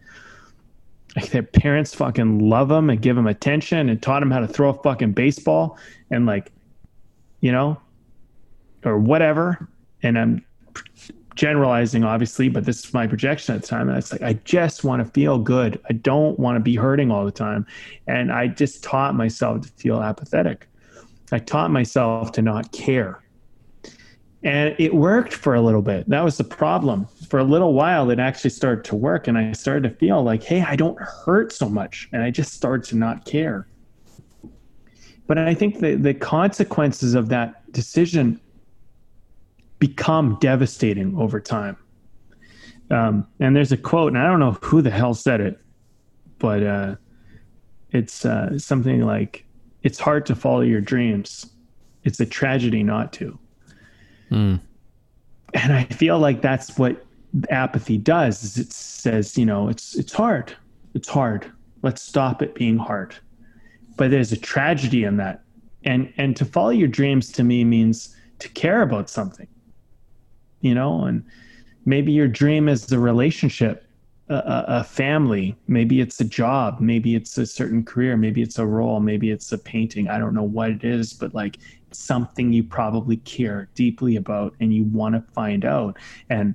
[1.20, 4.48] like their parents fucking love them and give them attention and taught them how to
[4.48, 5.78] throw a fucking baseball.
[6.10, 6.52] And like,
[7.40, 7.80] you know,
[8.84, 9.68] or whatever.
[10.02, 10.44] And I'm
[11.34, 13.88] generalizing, obviously, but this is my projection at the time.
[13.88, 15.80] And it's like, I just want to feel good.
[15.88, 17.66] I don't want to be hurting all the time.
[18.06, 20.66] And I just taught myself to feel apathetic.
[21.30, 23.22] I taught myself to not care.
[24.44, 26.08] And it worked for a little bit.
[26.08, 27.06] That was the problem.
[27.28, 29.26] For a little while, it actually started to work.
[29.26, 32.08] And I started to feel like, hey, I don't hurt so much.
[32.12, 33.66] And I just started to not care.
[35.26, 38.40] But I think the, the consequences of that decision
[39.78, 41.76] become devastating over time.
[42.90, 45.60] Um, and there's a quote, and I don't know who the hell said it,
[46.38, 46.96] but uh,
[47.92, 49.44] it's uh, something like,
[49.82, 51.46] "It's hard to follow your dreams.
[52.04, 53.38] It's a tragedy not to."
[54.30, 54.60] Mm.
[55.54, 57.04] And I feel like that's what
[57.50, 58.44] apathy does.
[58.44, 60.54] Is it says, you know, it's it's hard.
[60.94, 61.50] It's hard.
[61.82, 63.14] Let's stop it being hard
[63.98, 65.42] but there's a tragedy in that
[65.84, 69.48] and and to follow your dreams to me means to care about something
[70.62, 71.22] you know and
[71.84, 73.84] maybe your dream is a relationship
[74.30, 78.66] a, a, family maybe it's a job maybe it's a certain career maybe it's a
[78.66, 81.56] role maybe it's a painting i don't know what it is but like
[81.92, 85.96] something you probably care deeply about and you want to find out
[86.30, 86.54] and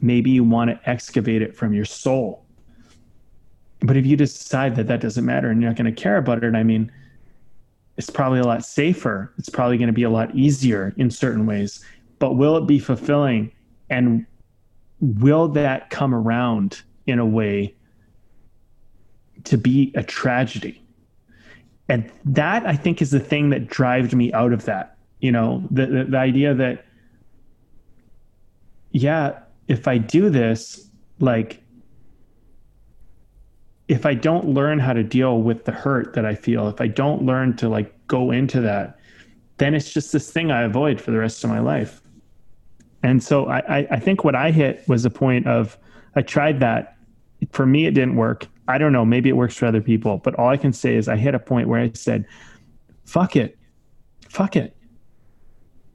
[0.00, 2.44] maybe you want to excavate it from your soul
[3.84, 6.42] but if you decide that that doesn't matter and you're not going to care about
[6.42, 6.90] it, I mean,
[7.98, 9.32] it's probably a lot safer.
[9.38, 11.84] It's probably going to be a lot easier in certain ways.
[12.18, 13.52] But will it be fulfilling?
[13.90, 14.26] And
[15.00, 17.74] will that come around in a way
[19.44, 20.82] to be a tragedy?
[21.88, 24.96] And that I think is the thing that drives me out of that.
[25.20, 26.84] You know, the, the, the idea that,
[28.92, 31.62] yeah, if I do this, like
[33.88, 36.86] if I don't learn how to deal with the hurt that I feel, if I
[36.86, 38.98] don't learn to like go into that,
[39.58, 42.00] then it's just this thing I avoid for the rest of my life.
[43.02, 45.76] And so I, I think what I hit was a point of
[46.16, 46.96] I tried that.
[47.52, 48.46] For me, it didn't work.
[48.68, 49.04] I don't know.
[49.04, 51.38] Maybe it works for other people, but all I can say is I hit a
[51.38, 52.26] point where I said,
[53.04, 53.58] "Fuck it,
[54.28, 54.76] fuck it,"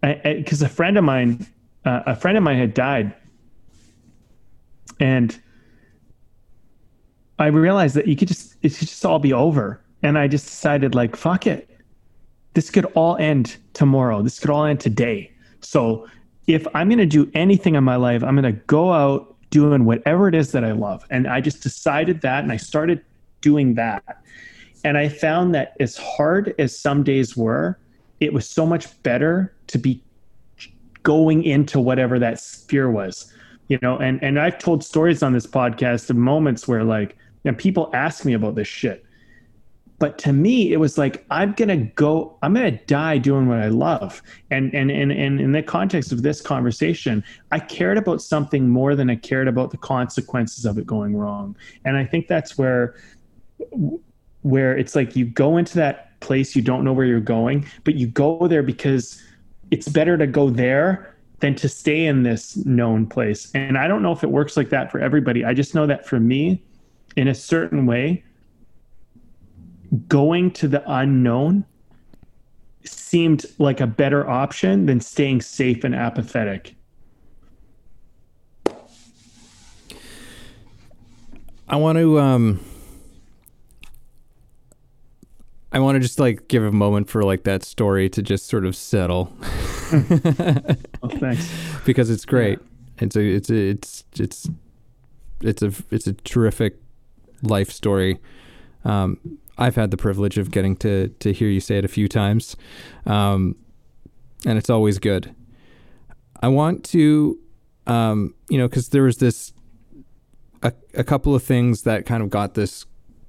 [0.01, 1.45] because a friend of mine,
[1.85, 3.13] uh, a friend of mine had died,
[4.99, 5.39] and
[7.39, 9.81] I realized that you could just it could just all be over.
[10.01, 11.69] And I just decided like fuck it.
[12.53, 14.21] This could all end tomorrow.
[14.21, 15.31] This could all end today.
[15.61, 16.07] So
[16.47, 19.85] if I'm going to do anything in my life, I'm going to go out doing
[19.85, 21.05] whatever it is that I love.
[21.09, 23.01] And I just decided that and I started
[23.41, 24.23] doing that.
[24.83, 27.77] And I found that as hard as some days were,
[28.19, 30.03] it was so much better to be
[31.03, 33.31] going into whatever that sphere was.
[33.67, 37.57] You know, and and I've told stories on this podcast of moments where like and
[37.57, 39.05] people ask me about this shit.
[39.99, 42.37] But to me, it was like I'm gonna go.
[42.41, 44.21] I'm gonna die doing what I love.
[44.49, 48.95] And and and and in the context of this conversation, I cared about something more
[48.95, 51.55] than I cared about the consequences of it going wrong.
[51.85, 52.95] And I think that's where
[54.41, 57.95] where it's like you go into that place you don't know where you're going, but
[57.95, 59.21] you go there because
[59.71, 63.51] it's better to go there than to stay in this known place.
[63.53, 65.45] And I don't know if it works like that for everybody.
[65.45, 66.63] I just know that for me,
[67.15, 68.23] in a certain way,
[70.07, 71.65] going to the unknown
[72.83, 76.75] seemed like a better option than staying safe and apathetic.
[81.67, 82.59] I want to um
[85.71, 88.65] I want to just like give a moment for like that story to just sort
[88.65, 89.31] of settle
[89.91, 91.51] Oh, thanks.
[91.85, 92.59] because it's great.
[92.99, 94.49] It's a it's a it's it's
[95.41, 96.77] it's a it's a terrific
[97.41, 98.19] life story.
[98.85, 99.17] Um,
[99.59, 102.55] I've had the privilege of getting to to hear you say it a few times,
[103.05, 103.55] um,
[104.45, 105.35] and it's always good.
[106.41, 107.37] I want to,
[107.85, 109.53] um, you know, because there was this
[110.63, 112.85] a, a couple of things that kind of got this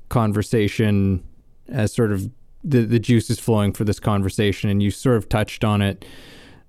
[0.09, 1.25] conversation
[1.69, 2.31] as sort of
[2.63, 6.05] the the juices flowing for this conversation, and you sort of touched on it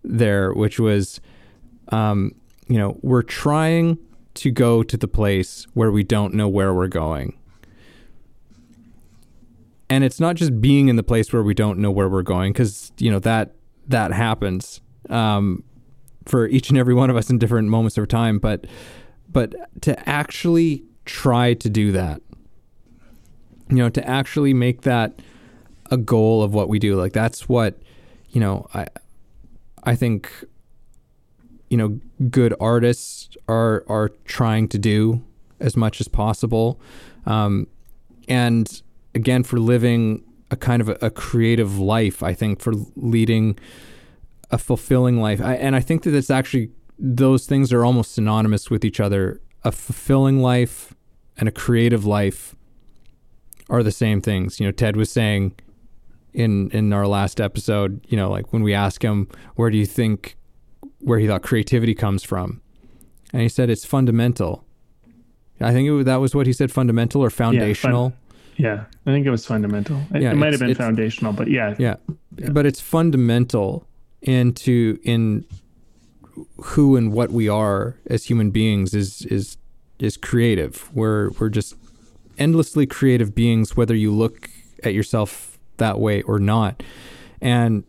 [0.04, 1.22] there, which was,
[1.90, 2.34] um,
[2.68, 4.00] you know, we're trying
[4.34, 7.38] to go to the place where we don't know where we're going.
[9.92, 12.54] And it's not just being in the place where we don't know where we're going,
[12.54, 13.56] because you know that
[13.90, 15.66] that happens um,
[16.24, 18.40] for each and every one of us in different moments of time.
[18.40, 18.68] But
[19.30, 22.22] but to actually try to do that,
[23.68, 25.20] you know, to actually make that
[25.92, 27.78] a goal of what we do, like that's what
[28.30, 28.70] you know.
[28.74, 28.88] I
[29.84, 30.32] I think
[31.70, 32.00] you know
[32.30, 35.22] good artists are are trying to do
[35.60, 36.80] as much as possible,
[37.26, 37.68] um,
[38.30, 38.82] and
[39.14, 42.22] again for living a kind of a, a, creative life.
[42.22, 43.58] I think for leading
[44.50, 48.70] a fulfilling life, I, and I think that it's actually those things are almost synonymous
[48.70, 49.42] with each other.
[49.64, 50.94] A fulfilling life
[51.38, 52.56] and a creative life
[53.70, 54.60] are the same things.
[54.60, 55.56] You know, Ted was saying
[56.34, 59.86] in in our last episode, you know, like when we ask him where do you
[59.86, 60.38] think
[61.00, 62.62] where he thought creativity comes from,
[63.34, 64.66] and he said it's fundamental.
[65.60, 68.06] I think it, that was what he said, fundamental or foundational.
[68.06, 68.21] Yeah, fun,
[68.62, 70.02] yeah I think it was fundamental.
[70.14, 71.96] It, yeah, it might have been foundational, but yeah, yeah,
[72.38, 73.88] yeah, but it's fundamental
[74.22, 75.46] into in
[76.64, 79.58] who and what we are as human beings is is
[80.00, 80.90] is creative.
[80.94, 81.76] We're we're just
[82.38, 84.50] endlessly creative beings, whether you look
[84.84, 86.84] at yourself that way or not.
[87.42, 87.84] And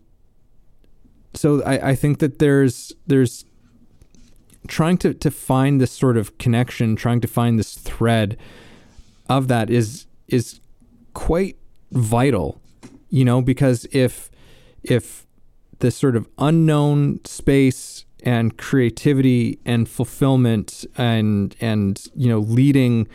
[1.34, 3.44] so I, I think that there's there's
[4.68, 8.38] trying to, to find this sort of connection, trying to find this thread
[9.28, 10.60] of that is is
[11.14, 11.56] quite
[11.90, 12.60] vital,
[13.10, 14.30] you know, because if
[14.82, 15.26] if
[15.78, 23.08] this sort of unknown space and creativity and fulfillment and and you know leading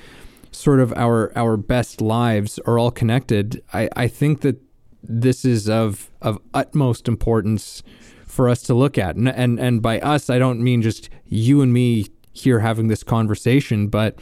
[0.52, 4.62] sort of our our best lives are all connected, I, I think that
[5.04, 7.84] this is of of utmost importance
[8.26, 9.16] for us to look at.
[9.16, 13.04] And, and and by us, I don't mean just you and me here having this
[13.04, 14.20] conversation, but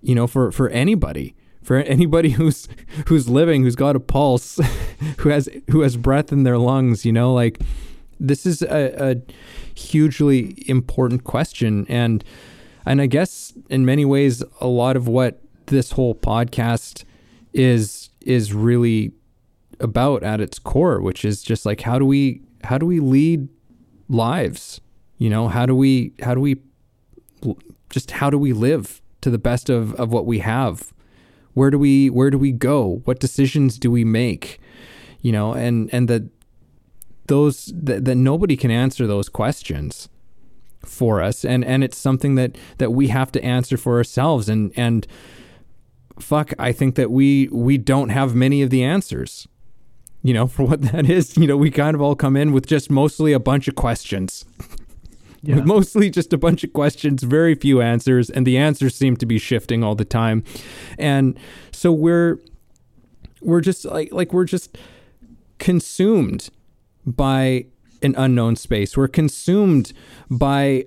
[0.00, 2.68] you know, for for anybody, for anybody who's
[3.06, 4.60] who's living, who's got a pulse,
[5.18, 7.60] who has who has breath in their lungs, you know, like
[8.20, 9.16] this is a, a
[9.74, 12.22] hugely important question and
[12.84, 17.04] and I guess in many ways a lot of what this whole podcast
[17.52, 19.12] is is really
[19.80, 23.48] about at its core, which is just like how do we how do we lead
[24.08, 24.80] lives?
[25.18, 26.56] You know, how do we how do we
[27.90, 30.92] just how do we live to the best of, of what we have?
[31.54, 33.02] Where do we where do we go?
[33.04, 34.60] What decisions do we make?
[35.20, 36.22] You know, and and that
[37.26, 40.08] those that, that nobody can answer those questions
[40.84, 44.72] for us and and it's something that that we have to answer for ourselves and
[44.74, 45.06] and
[46.18, 49.46] fuck i think that we we don't have many of the answers
[50.22, 51.36] you know, for what that is.
[51.36, 54.44] You know, we kind of all come in with just mostly a bunch of questions.
[55.42, 55.56] Yeah.
[55.56, 59.26] With mostly just a bunch of questions, very few answers, and the answers seem to
[59.26, 60.44] be shifting all the time.
[60.98, 61.38] And
[61.72, 62.38] so we're
[63.40, 64.78] we're just like like we're just
[65.58, 66.48] consumed
[67.04, 67.66] by
[68.02, 68.96] an unknown space.
[68.96, 69.92] We're consumed
[70.30, 70.86] by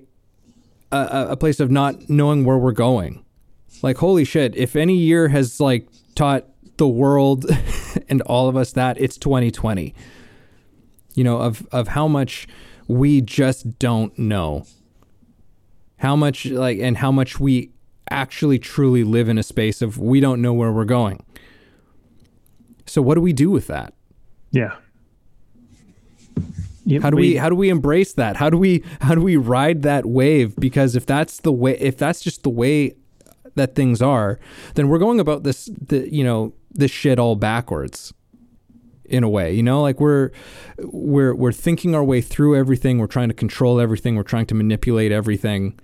[0.90, 3.22] a, a place of not knowing where we're going.
[3.82, 6.46] Like holy shit, if any year has like taught
[6.78, 7.44] the world
[8.08, 9.94] and all of us that it's 2020
[11.16, 12.46] you know of of how much
[12.88, 14.66] we just don't know.
[15.98, 17.70] How much like and how much we
[18.10, 21.22] actually truly live in a space of we don't know where we're going.
[22.86, 23.94] So what do we do with that?
[24.52, 24.76] Yeah.
[26.84, 28.36] Yep, how do we, we, how do we embrace that?
[28.36, 30.54] How do we how do we ride that wave?
[30.54, 32.94] Because if that's the way if that's just the way
[33.56, 34.38] that things are,
[34.74, 38.12] then we're going about this the you know this shit all backwards
[39.08, 40.30] in a way you know like we're
[40.78, 42.98] we're we're thinking our way through everything.
[42.98, 44.16] We're trying to control everything.
[44.16, 45.78] We're trying to manipulate everything.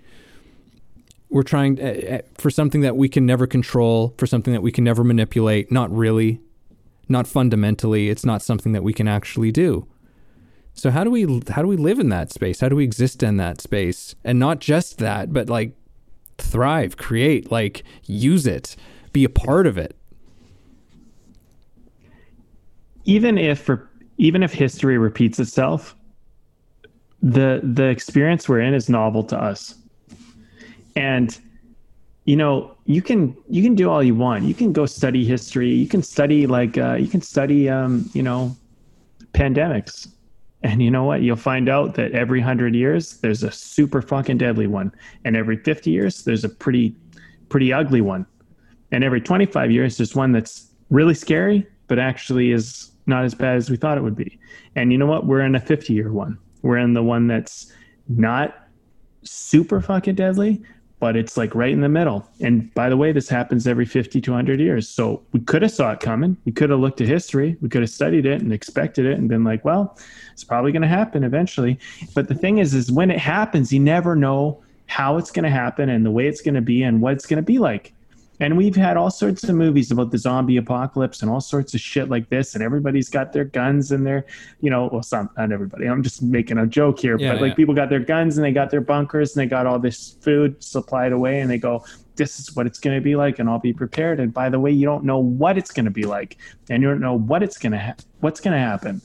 [1.31, 4.85] We're trying uh, for something that we can never control for something that we can
[4.85, 6.41] never manipulate not really
[7.09, 8.09] not fundamentally.
[8.09, 9.87] It's not something that we can actually do.
[10.75, 12.61] So how do we how do we live in that space?
[12.61, 14.15] How do we exist in that space?
[14.25, 15.75] And not just that but like
[16.39, 18.77] thrive, create, like use it,
[19.13, 19.97] be a part of it.
[23.05, 23.69] Even if
[24.19, 25.97] even if history repeats itself,
[27.23, 29.75] the the experience we're in is novel to us.
[30.95, 31.37] And
[32.25, 34.45] you know, you can you can do all you want.
[34.45, 35.71] You can go study history.
[35.71, 38.57] You can study like uh, you can study um, you know
[39.33, 40.09] pandemics
[40.63, 41.23] and you know what?
[41.23, 44.93] You'll find out that every 100 years, there's a super fucking deadly one.
[45.25, 46.95] And every 50 years, there's a pretty,
[47.49, 48.27] pretty ugly one.
[48.93, 53.57] And every 25 years, there's one that's really scary, but actually is not as bad
[53.57, 54.39] as we thought it would be.
[54.77, 55.27] And you know what?
[55.27, 56.39] We're in a 50 year one.
[56.63, 57.73] We're in the one that's
[58.09, 58.69] not
[59.25, 60.63] super fucking deadly,
[61.01, 62.27] but it's like right in the middle.
[62.41, 64.89] And by the way, this happens every 50 to 100 years.
[64.89, 66.37] So we could have saw it coming.
[66.45, 67.57] We could have looked at history.
[67.61, 69.99] We could have studied it and expected it and been like, well,
[70.33, 71.79] it's probably going to happen eventually.
[72.15, 75.51] But the thing is, is when it happens, you never know how it's going to
[75.51, 77.93] happen and the way it's going to be and what it's going to be like.
[78.43, 81.81] And we've had all sorts of movies about the zombie apocalypse and all sorts of
[81.81, 82.57] shit like this.
[82.57, 84.27] And everybody's got their guns and their,
[84.61, 85.87] you know, well, some, not everybody.
[85.87, 88.51] I'm just making a joke here, yeah, but like people got their guns and they
[88.51, 91.85] got their bunkers and they got all this food supplied away and they go,
[92.17, 94.19] this is what it's going to be like and I'll be prepared.
[94.19, 96.37] And by the way, you don't know what it's going to be like
[96.69, 99.01] and you don't know what it's going to, ha- what's going to happen.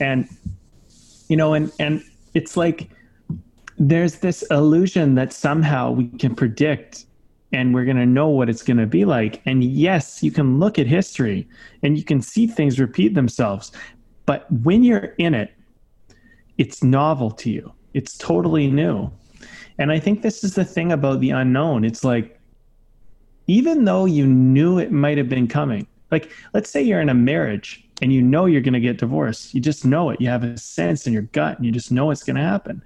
[0.00, 0.28] And,
[1.28, 2.02] you know, and, and
[2.34, 2.90] it's like,
[3.78, 7.05] there's this illusion that somehow we can predict
[7.52, 9.40] and we're going to know what it's going to be like.
[9.46, 11.48] And yes, you can look at history
[11.82, 13.72] and you can see things repeat themselves.
[14.26, 15.52] But when you're in it,
[16.58, 19.10] it's novel to you, it's totally new.
[19.78, 21.84] And I think this is the thing about the unknown.
[21.84, 22.40] It's like,
[23.46, 27.14] even though you knew it might have been coming, like let's say you're in a
[27.14, 30.20] marriage and you know you're going to get divorced, you just know it.
[30.20, 32.82] You have a sense in your gut and you just know it's going to happen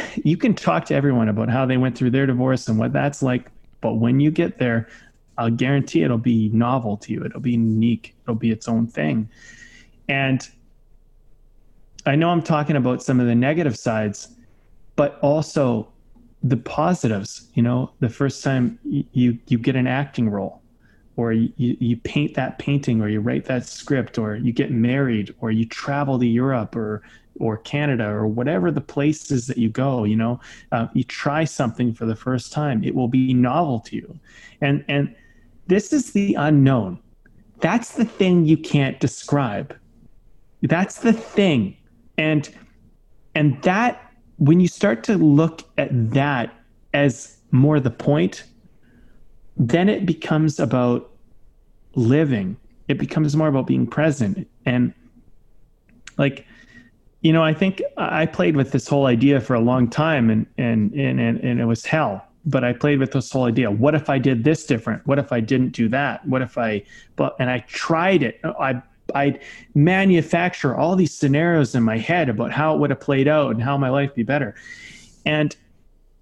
[0.24, 3.22] you can talk to everyone about how they went through their divorce and what that's
[3.22, 3.50] like.
[3.80, 4.88] But when you get there,
[5.38, 7.24] I'll guarantee it'll be novel to you.
[7.24, 8.14] It'll be unique.
[8.22, 9.28] It'll be its own thing.
[10.08, 10.48] And
[12.04, 14.28] I know I'm talking about some of the negative sides,
[14.96, 15.88] but also
[16.42, 17.48] the positives.
[17.54, 20.60] You know, the first time you you get an acting role,
[21.16, 25.34] or you, you paint that painting, or you write that script, or you get married,
[25.40, 27.02] or you travel to Europe, or
[27.40, 30.40] or Canada or whatever the places that you go, you know,
[30.72, 34.18] uh, you try something for the first time, it will be novel to you.
[34.60, 35.14] And, and
[35.66, 36.98] this is the unknown.
[37.60, 39.76] That's the thing you can't describe.
[40.62, 41.76] That's the thing.
[42.18, 42.48] And,
[43.34, 46.52] and that, when you start to look at that
[46.92, 48.44] as more the point,
[49.56, 51.10] then it becomes about
[51.94, 52.56] living.
[52.88, 54.48] It becomes more about being present.
[54.66, 54.92] And
[56.18, 56.46] like,
[57.22, 60.44] you know, I think I played with this whole idea for a long time and,
[60.58, 62.26] and, and, and, it was hell.
[62.44, 63.70] But I played with this whole idea.
[63.70, 65.06] What if I did this different?
[65.06, 66.26] What if I didn't do that?
[66.26, 66.82] What if I,
[67.14, 68.40] but, and I tried it.
[68.44, 68.82] I,
[69.14, 69.40] I'd
[69.74, 73.62] manufacture all these scenarios in my head about how it would have played out and
[73.62, 74.56] how my life be better.
[75.24, 75.54] And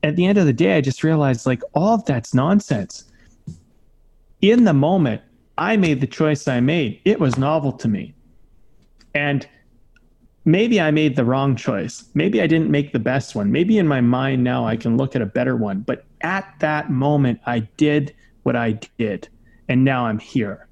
[0.02, 3.04] at the end of the day, I just realized like all of that's nonsense.
[4.42, 5.22] In the moment,
[5.56, 7.00] I made the choice I made.
[7.06, 8.14] It was novel to me.
[9.14, 9.48] And
[10.44, 12.04] maybe I made the wrong choice.
[12.14, 13.52] Maybe I didn't make the best one.
[13.52, 15.80] Maybe in my mind now I can look at a better one.
[15.80, 19.28] But at that moment, I did what I did.
[19.68, 20.66] And now I'm here.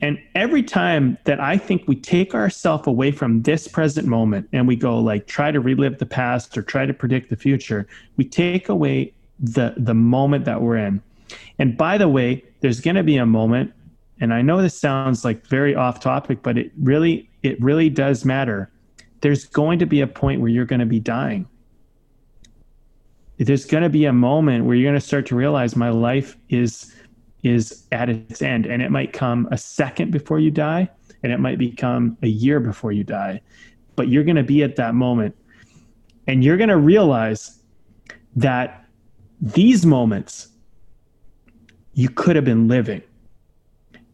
[0.00, 4.68] And every time that I think we take ourselves away from this present moment and
[4.68, 7.86] we go like try to relive the past or try to predict the future,
[8.16, 11.02] we take away the the moment that we're in.
[11.58, 13.72] And by the way, there's going to be a moment
[14.20, 18.24] and I know this sounds like very off topic, but it really it really does
[18.24, 18.70] matter.
[19.20, 21.48] There's going to be a point where you're going to be dying.
[23.38, 26.36] There's going to be a moment where you're going to start to realize my life
[26.48, 26.92] is
[27.42, 30.90] is at its end and it might come a second before you die
[31.22, 33.40] and it might become a year before you die.
[33.94, 35.36] But you're going to be at that moment
[36.26, 37.60] and you're going to realize
[38.34, 38.84] that
[39.40, 40.48] these moments
[41.92, 43.02] you could have been living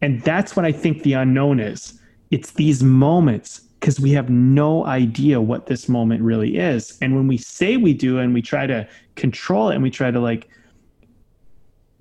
[0.03, 1.97] and that's what I think the unknown is.
[2.33, 6.97] It's these moments because we have no idea what this moment really is.
[6.99, 10.09] And when we say we do and we try to control it and we try
[10.09, 10.49] to like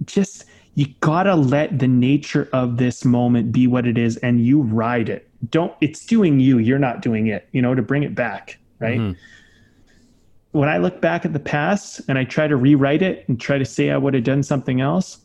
[0.06, 4.62] just you gotta let the nature of this moment be what it is and you
[4.62, 5.28] ride it.
[5.50, 8.98] Don't it's doing you, you're not doing it, you know, to bring it back, right?
[8.98, 10.58] Mm-hmm.
[10.58, 13.58] When I look back at the past and I try to rewrite it and try
[13.58, 15.18] to say I would have done something else,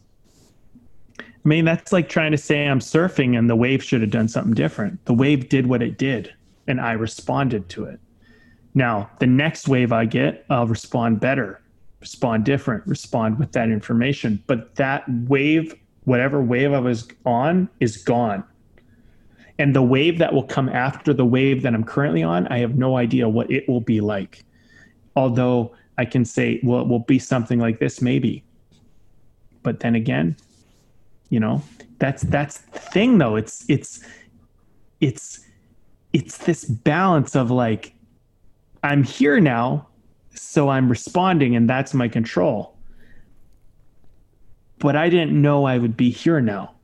[1.47, 4.27] I mean, that's like trying to say I'm surfing and the wave should have done
[4.27, 5.05] something different.
[5.05, 6.33] The wave did what it did,
[6.67, 8.01] and I responded to it.
[8.73, 11.61] Now, the next wave I get, I'll respond better.
[11.99, 14.43] respond different, respond with that information.
[14.47, 15.73] But that wave,
[16.03, 18.43] whatever wave I was on, is gone.
[19.59, 22.75] And the wave that will come after the wave that I'm currently on, I have
[22.75, 24.43] no idea what it will be like.
[25.15, 28.43] Although I can say, well, it will be something like this, maybe.
[29.63, 30.35] But then again,
[31.29, 31.61] you know,
[31.99, 33.35] that's that's the thing though.
[33.35, 34.03] It's it's
[35.01, 35.45] it's
[36.13, 37.93] it's this balance of like,
[38.83, 39.87] I'm here now,
[40.33, 42.75] so I'm responding, and that's my control.
[44.79, 46.75] But I didn't know I would be here now.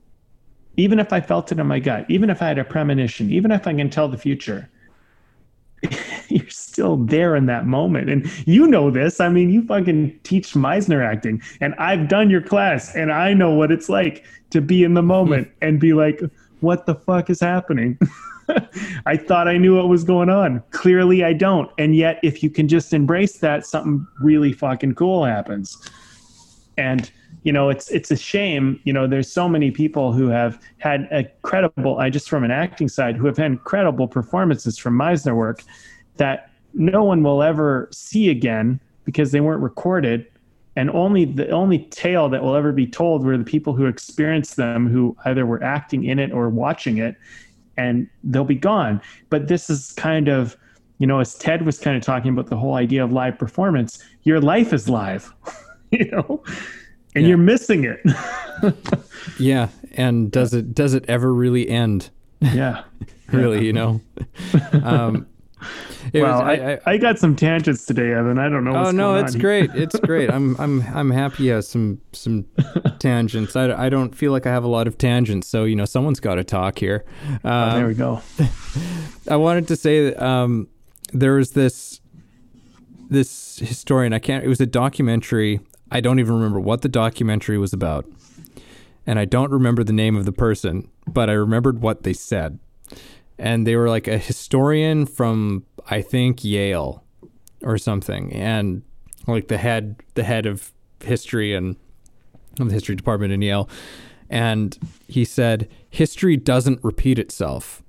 [0.75, 3.51] Even if I felt it in my gut, even if I had a premonition, even
[3.51, 4.69] if I can tell the future,
[6.29, 8.09] you're still there in that moment.
[8.09, 9.19] And you know this.
[9.19, 13.51] I mean, you fucking teach Meisner acting, and I've done your class, and I know
[13.51, 16.21] what it's like to be in the moment and be like,
[16.59, 17.97] what the fuck is happening?
[19.05, 20.63] I thought I knew what was going on.
[20.71, 21.69] Clearly, I don't.
[21.77, 25.77] And yet, if you can just embrace that, something really fucking cool happens.
[26.77, 27.11] And
[27.43, 28.79] you know, it's it's a shame.
[28.83, 31.99] You know, there's so many people who have had incredible.
[31.99, 35.63] I just from an acting side, who have had incredible performances from Meisner work
[36.17, 40.25] that no one will ever see again because they weren't recorded
[40.75, 44.55] and only the only tale that will ever be told were the people who experienced
[44.55, 47.15] them who either were acting in it or watching it
[47.77, 49.01] and they'll be gone.
[49.29, 50.57] But this is kind of,
[50.97, 54.03] you know, as Ted was kind of talking about the whole idea of live performance,
[54.23, 55.31] your life is live,
[55.91, 56.43] you know,
[57.15, 57.29] and yeah.
[57.29, 58.01] you're missing it.
[59.39, 59.69] yeah.
[59.93, 62.09] And does it, does it ever really end?
[62.41, 62.83] Yeah.
[63.31, 63.63] really, yeah.
[63.63, 64.01] you know?
[64.83, 65.27] Um,
[66.13, 68.37] well, was, I, I, I, got some tangents today, Evan.
[68.37, 68.75] I don't know.
[68.75, 69.71] oh no, it's great.
[69.73, 70.29] It's great.
[70.29, 71.43] I'm I'm I'm happy.
[71.43, 72.45] Yeah, some some
[72.99, 73.55] tangents.
[73.55, 76.19] I, I don't feel like I have a lot of tangents, so you know someone's
[76.19, 77.05] got to talk here.
[77.25, 78.21] Um, oh, there we go.
[79.29, 80.67] I wanted to say that um,
[81.13, 82.01] there was this
[83.09, 84.13] this historian.
[84.13, 84.43] I can't.
[84.43, 85.59] It was a documentary.
[85.93, 88.05] I don't even remember what the documentary was about,
[89.05, 92.59] and I don't remember the name of the person, but I remembered what they said
[93.37, 97.03] and they were like a historian from I think Yale
[97.61, 98.83] or something, and
[99.27, 100.71] like the head the head of
[101.03, 101.75] history and
[102.59, 103.69] of the history department in Yale,
[104.29, 104.77] and
[105.07, 107.82] he said history doesn't repeat itself.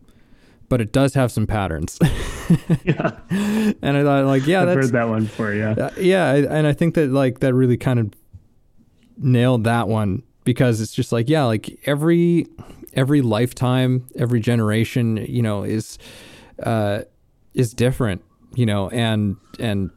[0.69, 1.99] But it does have some patterns.
[2.85, 3.19] yeah.
[3.31, 5.53] And I thought, like, yeah, I've that's, heard that one before.
[5.53, 5.73] Yeah.
[5.73, 6.33] Uh, yeah.
[6.33, 8.13] And I think that, like, that really kind of
[9.19, 12.47] nailed that one because it's just like, yeah, like every
[12.93, 15.99] every lifetime, every generation, you know, is
[16.63, 17.03] uh,
[17.55, 18.23] is different,
[18.55, 19.91] you know, and and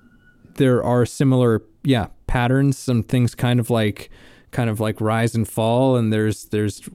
[0.55, 2.77] there are similar, yeah, patterns.
[2.77, 4.09] Some things kind of like
[4.51, 6.89] kind of like rise and fall, and there's there's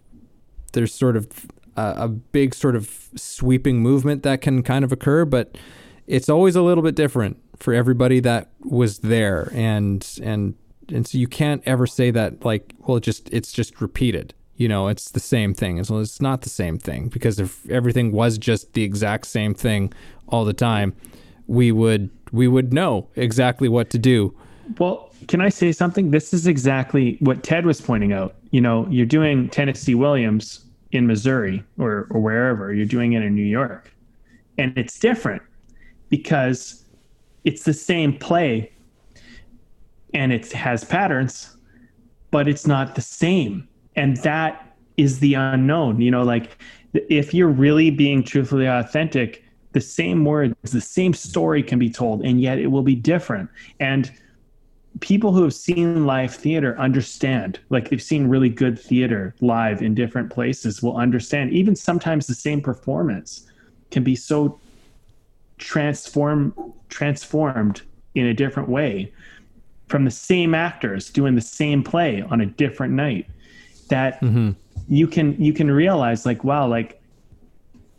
[0.73, 1.29] there's sort of
[1.77, 5.57] a, big sort of sweeping movement that can kind of occur, but
[6.07, 10.55] it's always a little bit different for everybody that was there, and and
[10.89, 14.69] and so you can't ever say that like well it just it's just repeated you
[14.69, 15.81] know, it's the same thing.
[15.81, 19.55] As well, it's not the same thing because if everything was just the exact same
[19.55, 19.93] thing
[20.29, 20.95] all the time,
[21.47, 24.35] we would we would know exactly what to do.
[24.79, 26.13] Well, can I say something?
[26.13, 28.37] This is exactly what Ted was pointing out.
[28.53, 30.62] You know, you're doing Tennessee Williams
[30.93, 33.93] in Missouri or, or wherever, you're doing it in New York.
[34.59, 35.43] And it's different
[36.09, 36.85] because
[37.45, 38.73] it's the same play
[40.15, 41.57] and it has patterns,
[42.31, 46.63] but it's not the same and that is the unknown you know like
[46.93, 52.23] if you're really being truthfully authentic the same words the same story can be told
[52.25, 53.49] and yet it will be different
[53.81, 54.13] and
[55.01, 59.95] people who have seen live theater understand like they've seen really good theater live in
[59.95, 63.47] different places will understand even sometimes the same performance
[63.91, 64.59] can be so
[65.59, 66.55] transform
[66.89, 67.83] transformed
[68.15, 69.13] in a different way
[69.89, 73.27] from the same actors doing the same play on a different night
[73.89, 74.51] that mm-hmm.
[74.89, 77.01] you can you can realize like wow like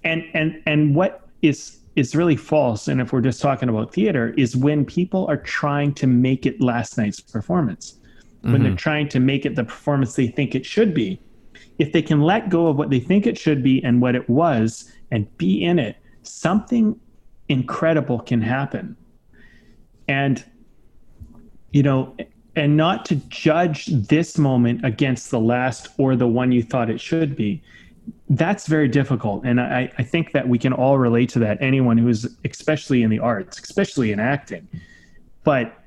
[0.04, 2.88] and and and what is is really false.
[2.88, 6.62] And if we're just talking about theater is when people are trying to make it
[6.62, 7.96] last night's performance.
[8.42, 8.64] When mm-hmm.
[8.64, 11.20] they're trying to make it the performance they think it should be.
[11.80, 14.30] If they can let go of what they think it should be and what it
[14.30, 17.00] was and be in it something
[17.50, 18.96] incredible can happen.
[20.08, 20.44] And
[21.72, 22.16] you know
[22.56, 27.02] and not to judge this moment against the last or the one you thought it
[27.02, 27.64] should be
[28.38, 31.98] that's very difficult and I, I think that we can all relate to that anyone
[31.98, 34.68] who's especially in the arts especially in acting.
[35.44, 35.78] But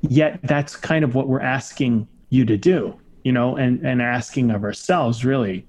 [0.00, 4.50] yet that's kind of what we're asking you to do you know and and asking
[4.50, 5.66] of ourselves really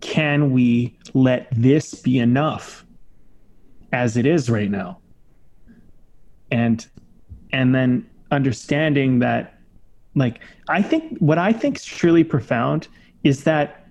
[0.00, 2.84] can we let this be enough
[3.92, 4.98] as it is right now?
[6.50, 6.86] And
[7.52, 9.58] and then understanding that
[10.14, 12.88] like I think what I think is truly profound
[13.24, 13.85] is that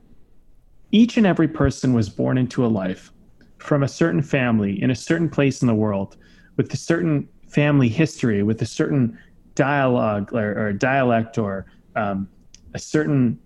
[0.91, 3.11] each and every person was born into a life
[3.57, 6.17] from a certain family in a certain place in the world
[6.57, 9.17] with a certain family history, with a certain
[9.55, 11.65] dialogue or, or dialect or
[11.95, 12.27] um,
[12.73, 13.39] a certain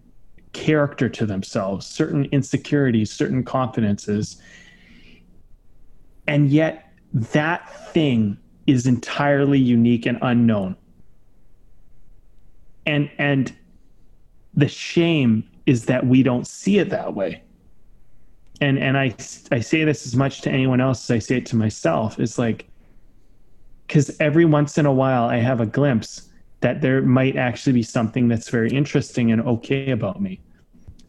[0.54, 4.42] character to themselves, certain insecurities, certain confidences.
[6.28, 8.38] And yet, that thing
[8.68, 10.76] is entirely unique and unknown.
[12.86, 13.56] And, and
[14.54, 17.42] the shame is that we don't see it that way
[18.62, 19.16] and and I
[19.52, 22.20] I say this as much to anyone else as I say it to myself.
[22.20, 22.68] It's like
[23.88, 26.30] because every once in a while I have a glimpse
[26.62, 30.42] that there might actually be something that's very interesting and okay about me.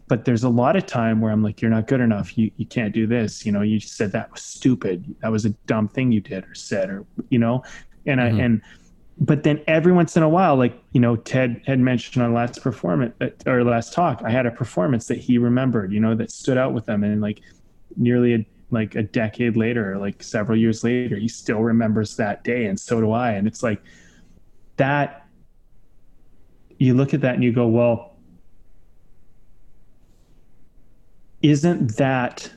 [0.07, 2.39] But there's a lot of time where I'm like, you're not good enough.
[2.39, 3.45] You you can't do this.
[3.45, 5.15] You know, you said that was stupid.
[5.21, 7.63] That was a dumb thing you did or said or you know,
[8.07, 8.41] and mm-hmm.
[8.41, 8.63] I and
[9.21, 12.63] but then every once in a while, like you know, Ted had mentioned on last
[12.63, 16.31] performance uh, or last talk, I had a performance that he remembered, you know, that
[16.31, 17.43] stood out with him, and like
[17.97, 22.65] nearly a, like a decade later, like several years later, he still remembers that day,
[22.65, 23.33] and so do I.
[23.33, 23.83] And it's like
[24.77, 25.27] that.
[26.79, 28.17] You look at that and you go, well,
[31.43, 32.51] isn't that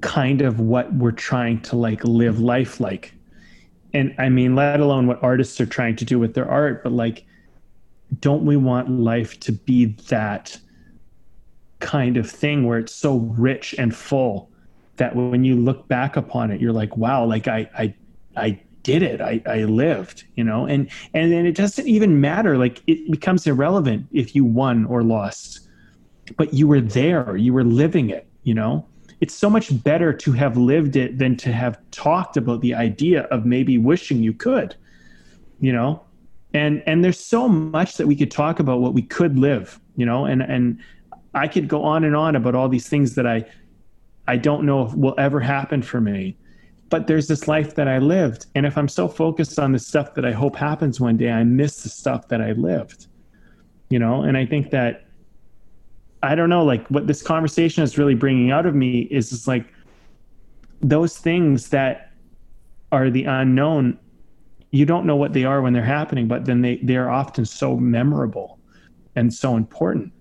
[0.00, 3.14] kind of what we're trying to like live life like?
[3.92, 6.92] And I mean, let alone what artists are trying to do with their art, but
[6.92, 7.24] like,
[8.20, 10.58] don't we want life to be that
[11.78, 14.50] kind of thing where it's so rich and full
[14.96, 17.94] that when you look back upon it, you're like, wow, like I, I,
[18.36, 19.20] I did it.
[19.20, 22.58] I, I lived, you know, and, and then it doesn't even matter.
[22.58, 25.60] Like it becomes irrelevant if you won or lost,
[26.36, 28.86] but you were there, you were living it, you know?
[29.20, 33.22] It's so much better to have lived it than to have talked about the idea
[33.24, 34.74] of maybe wishing you could
[35.60, 36.02] you know?
[36.52, 40.04] And and there's so much that we could talk about what we could live you
[40.06, 40.24] know?
[40.24, 40.78] And and
[41.34, 43.44] i could go on and on about all these things that i
[44.26, 46.36] i don't know if will ever happen for me.
[46.88, 48.46] But there's this life that i lived.
[48.56, 51.44] And if i'm so focused on the stuff that i hope happens one day i
[51.44, 53.06] miss the stuff that i lived
[53.90, 54.22] you know?
[54.22, 55.04] And i think that
[56.22, 59.46] I don't know, like what this conversation is really bringing out of me is just
[59.46, 59.66] like
[60.80, 62.12] those things that
[62.92, 63.98] are the unknown.
[64.70, 67.44] You don't know what they are when they're happening, but then they they are often
[67.44, 68.58] so memorable
[69.16, 70.12] and so important.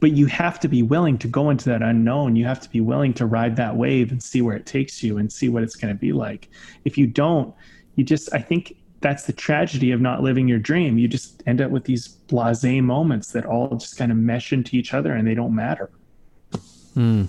[0.00, 2.36] But you have to be willing to go into that unknown.
[2.36, 5.18] You have to be willing to ride that wave and see where it takes you
[5.18, 6.48] and see what it's going to be like.
[6.84, 7.52] If you don't,
[7.96, 10.98] you just I think that's the tragedy of not living your dream.
[10.98, 14.76] You just end up with these blase moments that all just kind of mesh into
[14.76, 15.90] each other and they don't matter.
[16.94, 17.26] Hmm.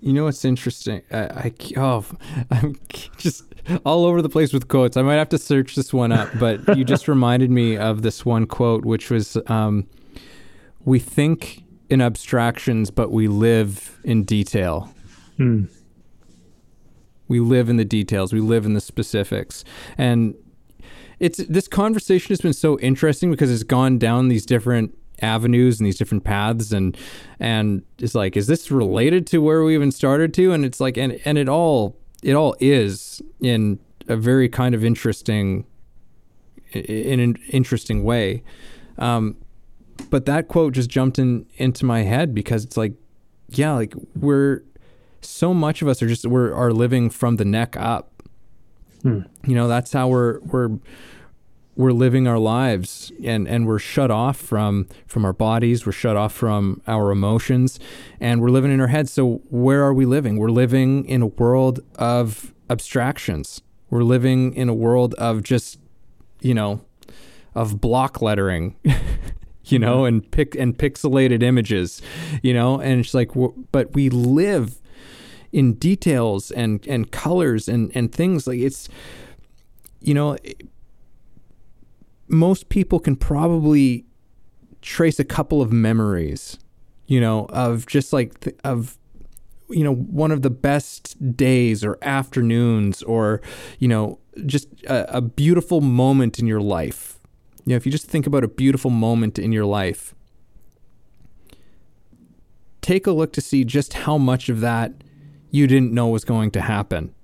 [0.00, 1.02] You know what's interesting?
[1.12, 2.04] I, I oh,
[2.50, 2.76] I'm
[3.18, 3.44] just
[3.86, 4.96] all over the place with quotes.
[4.96, 8.24] I might have to search this one up, but you just reminded me of this
[8.24, 9.86] one quote, which was, um,
[10.84, 14.92] "We think in abstractions, but we live in detail."
[15.36, 15.66] Hmm.
[17.32, 18.30] We live in the details.
[18.30, 19.64] We live in the specifics.
[19.96, 20.34] And
[21.18, 25.86] it's this conversation has been so interesting because it's gone down these different avenues and
[25.86, 26.94] these different paths and
[27.40, 30.98] and it's like is this related to where we even started to and it's like
[30.98, 33.78] and and it all it all is in
[34.08, 35.64] a very kind of interesting
[36.72, 38.42] in an interesting way
[38.98, 39.36] um,
[40.10, 42.92] but that quote just jumped in into my head because it's like
[43.50, 44.62] yeah like we're
[45.22, 48.22] so much of us are just we're are living from the neck up.
[49.02, 49.20] Hmm.
[49.46, 50.78] You know, that's how we're we're
[51.74, 56.16] we're living our lives and and we're shut off from from our bodies we're shut
[56.16, 57.80] off from our emotions
[58.20, 61.26] and we're living in our heads so where are we living we're living in a
[61.26, 65.78] world of abstractions we're living in a world of just
[66.40, 66.80] you know
[67.54, 68.76] of block lettering
[69.64, 70.06] you know mm-hmm.
[70.06, 72.02] and pick and pixelated images
[72.42, 73.30] you know and it's like
[73.70, 74.81] but we live
[75.52, 78.88] in details and and colors and and things like it's
[80.00, 80.36] you know
[82.28, 84.04] most people can probably
[84.80, 86.58] trace a couple of memories
[87.06, 88.98] you know of just like of
[89.68, 93.40] you know one of the best days or afternoons or
[93.78, 97.18] you know just a, a beautiful moment in your life.
[97.64, 100.14] You know if you just think about a beautiful moment in your life
[102.82, 104.92] take a look to see just how much of that
[105.52, 107.14] you didn't know was going to happen?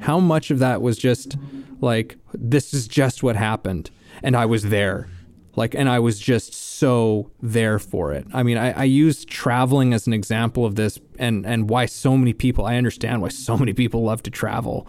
[0.00, 1.36] How much of that was just
[1.80, 3.90] like, this is just what happened
[4.22, 5.08] and I was there?
[5.56, 8.26] Like, and I was just so there for it.
[8.32, 12.16] I mean, I, I use traveling as an example of this and, and why so
[12.16, 14.88] many people, I understand why so many people love to travel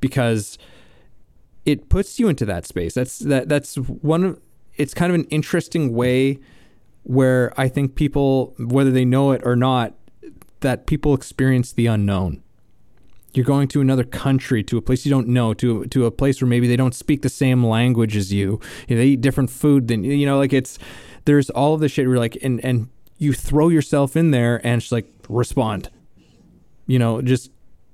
[0.00, 0.58] because
[1.66, 2.94] it puts you into that space.
[2.94, 4.40] That's, that, that's one of,
[4.76, 6.38] it's kind of an interesting way
[7.02, 9.94] where I think people, whether they know it or not,
[10.60, 12.42] that people experience the unknown.
[13.32, 16.40] You're going to another country, to a place you don't know, to to a place
[16.40, 18.60] where maybe they don't speak the same language as you.
[18.88, 20.38] you know, they eat different food than you know.
[20.38, 20.78] Like it's
[21.26, 22.06] there's all of this shit.
[22.06, 22.88] You're like, and and
[23.18, 25.90] you throw yourself in there, and it's like respond.
[26.86, 27.50] You know, just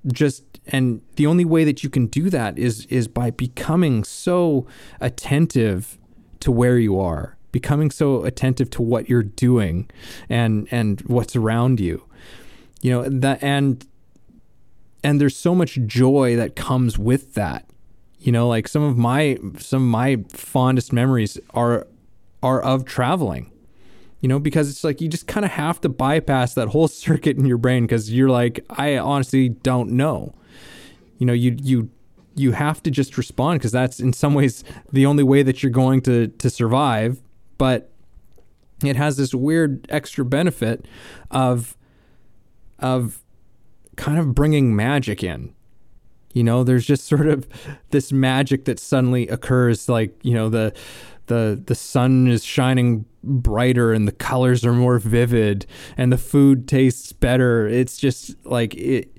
[0.07, 4.67] just and the only way that you can do that is is by becoming so
[5.01, 5.99] attentive
[6.41, 9.89] to where you are becoming so attentive to what you're doing
[10.29, 12.03] and and what's around you
[12.83, 13.87] you know that and
[15.03, 17.65] and there's so much joy that comes with that.
[18.19, 21.87] You know like some of my some of my fondest memories are
[22.43, 23.51] are of traveling.
[24.21, 27.39] You know because it's like you just kind of have to bypass that whole circuit
[27.39, 30.35] in your brain because you're like i honestly don't know.
[31.19, 31.91] You know you you
[32.35, 35.71] you have to just respond because that's in some ways the only way that you're
[35.71, 37.23] going to to survive.
[37.59, 37.91] But
[38.85, 40.87] it has this weird extra benefit
[41.31, 41.77] of
[42.83, 43.23] of
[43.97, 45.55] kind of bringing magic in.
[46.33, 47.47] You know, there's just sort of
[47.91, 50.75] this magic that suddenly occurs like, you know, the
[51.27, 55.67] the the sun is shining brighter and the colors are more vivid
[55.97, 57.67] and the food tastes better.
[57.69, 59.17] It's just like it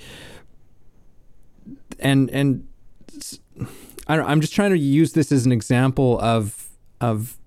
[2.00, 2.68] and and
[4.08, 7.38] I I'm just trying to use this as an example of of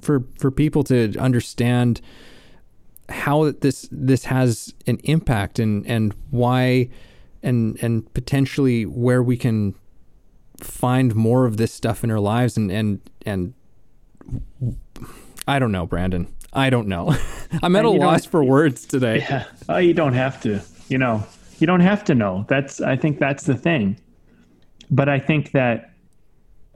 [0.00, 2.00] for for people to understand
[3.08, 6.88] how this this has an impact and and why
[7.42, 9.74] and and potentially where we can
[10.58, 13.54] find more of this stuff in our lives and and and
[15.46, 16.32] I don't know, Brandon.
[16.52, 17.16] I don't know.
[17.62, 19.18] I'm at uh, a loss for words today.
[19.18, 19.44] Yeah.
[19.68, 20.60] Oh, you don't have to.
[20.88, 21.24] You know,
[21.58, 22.44] you don't have to know.
[22.48, 23.98] That's I think that's the thing.
[24.90, 25.92] But I think that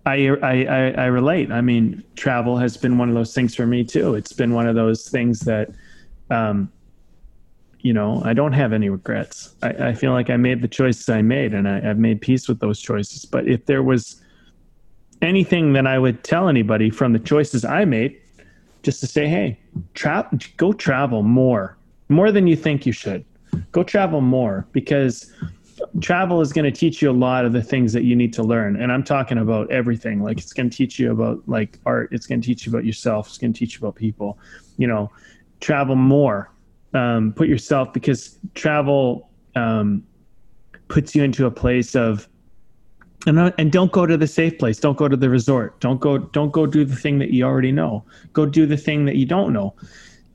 [0.07, 1.51] I, I, I relate.
[1.51, 4.15] I mean, travel has been one of those things for me too.
[4.15, 5.71] It's been one of those things that,
[6.31, 6.73] um,
[7.81, 9.55] you know, I don't have any regrets.
[9.63, 12.49] I, I feel like I made the choices I made, and I, I've made peace
[12.49, 13.25] with those choices.
[13.25, 14.23] But if there was
[15.23, 18.21] anything that I would tell anybody from the choices I made,
[18.83, 19.59] just to say, hey,
[19.95, 21.77] tra- go travel more,
[22.09, 23.25] more than you think you should.
[23.73, 25.33] Go travel more because
[26.01, 28.43] travel is going to teach you a lot of the things that you need to
[28.43, 32.09] learn and i'm talking about everything like it's going to teach you about like art
[32.13, 34.39] it's going to teach you about yourself it's going to teach you about people
[34.79, 35.11] you know
[35.61, 36.51] travel more
[36.95, 40.03] um, put yourself because travel um,
[40.89, 42.29] puts you into a place of
[43.27, 44.79] and, and don't go to the safe place.
[44.79, 45.81] Don't go to the resort.
[45.81, 48.05] Don't go don't go do the thing that you already know.
[48.33, 49.75] Go do the thing that you don't know.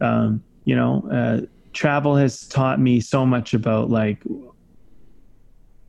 [0.02, 4.24] Um, you know uh, travel has taught me so much about like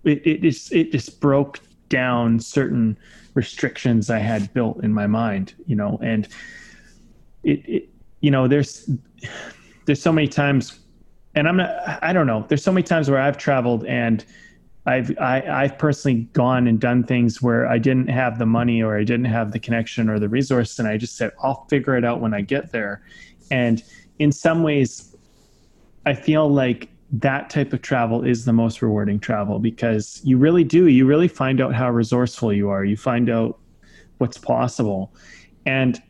[0.04, 2.96] it, it just it just broke down certain
[3.34, 6.28] restrictions I had built in my mind, you know, and
[7.44, 7.88] it, it
[8.22, 8.88] you know, there's
[9.84, 10.78] there's so many times
[11.34, 14.24] and I'm not I don't know, there's so many times where I've traveled and
[14.86, 18.96] I've I, I've personally gone and done things where I didn't have the money or
[18.96, 22.04] I didn't have the connection or the resource and I just said I'll figure it
[22.04, 23.02] out when I get there.
[23.50, 23.82] And
[24.18, 25.14] in some ways
[26.06, 30.64] I feel like that type of travel is the most rewarding travel because you really
[30.64, 33.58] do you really find out how resourceful you are you find out
[34.16, 35.12] what's possible
[35.66, 36.00] and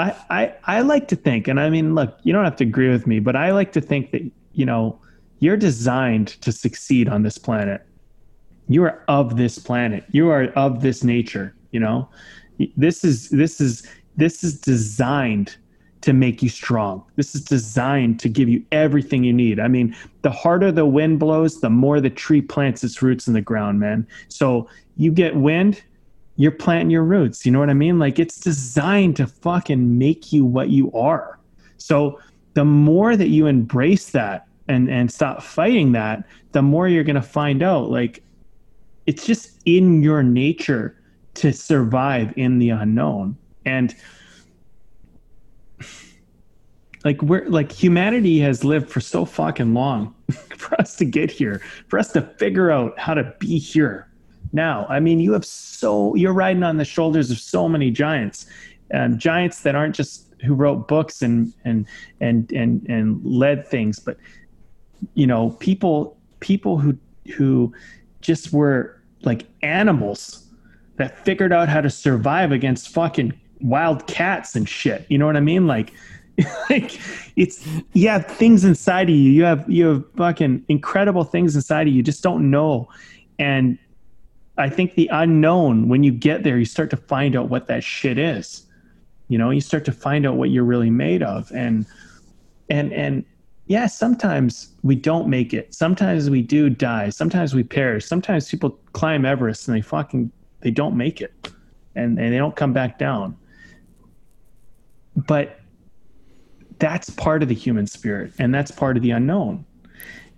[0.00, 2.88] I, I i like to think and i mean look you don't have to agree
[2.88, 4.22] with me but i like to think that
[4.52, 4.98] you know
[5.40, 7.86] you're designed to succeed on this planet
[8.68, 12.08] you are of this planet you are of this nature you know
[12.76, 13.86] this is this is
[14.16, 15.56] this is designed
[16.02, 17.04] to make you strong.
[17.16, 19.60] This is designed to give you everything you need.
[19.60, 23.34] I mean, the harder the wind blows, the more the tree plants its roots in
[23.34, 24.06] the ground, man.
[24.28, 25.82] So you get wind,
[26.40, 27.44] you're planting your roots.
[27.44, 27.98] You know what I mean?
[27.98, 31.38] Like it's designed to fucking make you what you are.
[31.76, 32.18] So
[32.54, 37.16] the more that you embrace that and and stop fighting that, the more you're going
[37.16, 38.22] to find out like
[39.04, 40.98] it's just in your nature
[41.34, 43.36] to survive in the unknown.
[43.66, 43.94] And
[47.04, 50.14] like we're like humanity has lived for so fucking long
[50.56, 54.09] for us to get here for us to figure out how to be here
[54.52, 58.46] now i mean you have so you're riding on the shoulders of so many giants
[58.92, 61.86] um, giants that aren't just who wrote books and and
[62.20, 64.16] and and and led things but
[65.14, 66.96] you know people people who
[67.36, 67.72] who
[68.20, 70.46] just were like animals
[70.96, 75.06] that figured out how to survive against fucking wild cats and shit.
[75.08, 75.66] You know what I mean?
[75.66, 75.92] Like,
[76.70, 77.00] like
[77.36, 77.66] it's
[78.02, 79.30] have things inside of you.
[79.30, 81.94] You have you have fucking incredible things inside of.
[81.94, 82.88] You just don't know.
[83.38, 83.78] And
[84.58, 87.82] I think the unknown, when you get there, you start to find out what that
[87.82, 88.66] shit is.
[89.28, 91.50] You know, you start to find out what you're really made of.
[91.52, 91.86] And
[92.68, 93.24] and and
[93.66, 95.72] yeah, sometimes we don't make it.
[95.72, 97.10] Sometimes we do die.
[97.10, 98.04] Sometimes we perish.
[98.04, 100.30] Sometimes people climb Everest and they fucking
[100.60, 101.32] they don't make it.
[101.94, 103.36] And and they don't come back down.
[105.16, 105.60] But
[106.78, 109.66] that's part of the human spirit and that's part of the unknown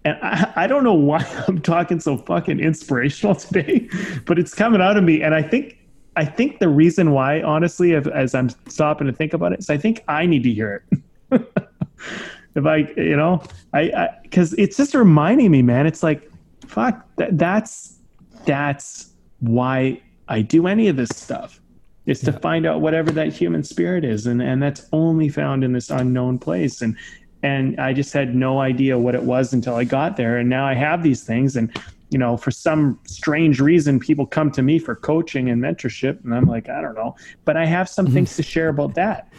[0.05, 3.89] and I, I, don't know why I'm talking so fucking inspirational today,
[4.27, 5.23] but it's coming out of me.
[5.23, 5.79] And I think
[6.17, 9.71] I think the reason why, honestly, if, as I'm stopping to think about it, is
[9.71, 11.01] I think I need to hear it.
[12.55, 13.43] if I, you know,
[13.73, 15.87] I because it's just reminding me, man.
[15.87, 16.31] It's like,
[16.67, 17.97] fuck, that, that's
[18.45, 21.61] that's why I do any of this stuff.
[22.05, 25.73] Is to find out whatever that human spirit is, and and that's only found in
[25.73, 26.83] this unknown place.
[26.83, 26.97] And
[27.43, 30.39] and I just had no idea what it was until I got there.
[30.39, 31.77] And now I have these things, and
[32.11, 36.35] you know, for some strange reason, people come to me for coaching and mentorship, and
[36.35, 38.15] I'm like, I don't know, but I have some mm-hmm.
[38.15, 39.33] things to share about that,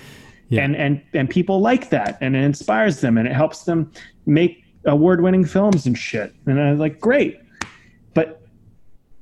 [0.50, 0.64] yeah.
[0.64, 3.92] and and and people like that, and it inspires them, and it helps them
[4.26, 6.34] make award-winning films and shit.
[6.46, 7.40] And I was like, great,
[8.14, 8.42] but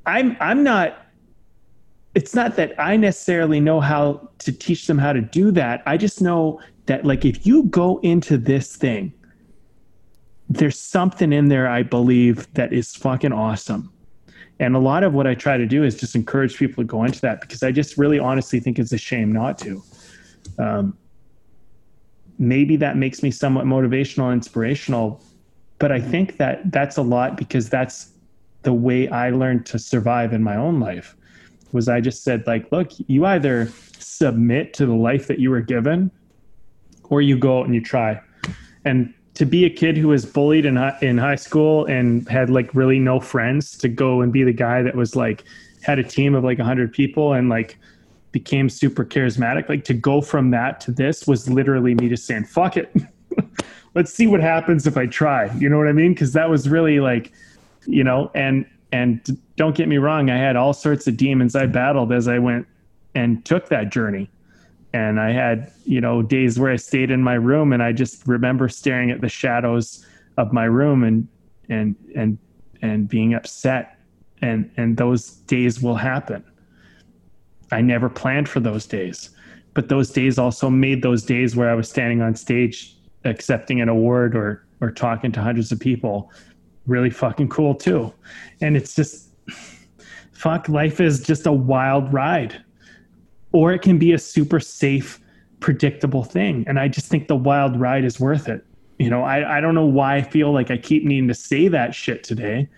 [0.06, 0.98] I'm I'm not.
[2.14, 5.82] It's not that I necessarily know how to teach them how to do that.
[5.86, 6.60] I just know
[6.92, 9.14] that like if you go into this thing
[10.50, 13.90] there's something in there i believe that is fucking awesome.
[14.60, 17.06] And a lot of what i try to do is just encourage people to go
[17.06, 19.82] into that because i just really honestly think it's a shame not to.
[20.60, 20.98] Um,
[22.38, 25.24] maybe that makes me somewhat motivational inspirational
[25.80, 28.12] but i think that that's a lot because that's
[28.64, 31.16] the way i learned to survive in my own life
[31.72, 35.62] was i just said like look you either submit to the life that you were
[35.62, 36.12] given
[37.12, 38.20] or you go out and you try.
[38.84, 42.50] And to be a kid who was bullied in high, in high school and had
[42.50, 45.44] like really no friends to go and be the guy that was like
[45.84, 47.78] had a team of like 100 people and like
[48.32, 52.46] became super charismatic like to go from that to this was literally me just saying
[52.46, 52.92] fuck it.
[53.94, 55.54] Let's see what happens if i try.
[55.56, 56.14] You know what i mean?
[56.14, 57.32] Because that was really like
[57.86, 59.22] you know and and
[59.56, 62.68] don't get me wrong i had all sorts of demons i battled as i went
[63.16, 64.30] and took that journey
[64.94, 68.28] and I had, you know, days where I stayed in my room and I just
[68.28, 70.06] remember staring at the shadows
[70.38, 71.28] of my room and
[71.70, 72.38] and and
[72.82, 73.98] and being upset
[74.42, 76.44] and and those days will happen.
[77.72, 79.30] I never planned for those days.
[79.74, 83.88] But those days also made those days where I was standing on stage accepting an
[83.88, 86.32] award or or talking to hundreds of people
[86.86, 88.14] really fucking cool too.
[88.60, 89.30] And it's just
[90.34, 92.62] fuck life is just a wild ride
[93.52, 95.20] or it can be a super safe,
[95.60, 96.64] predictable thing.
[96.68, 98.66] And I just think the wild ride is worth it.
[99.00, 101.68] You know, I, I don't know why I feel like I keep needing to say
[101.68, 102.70] that shit today,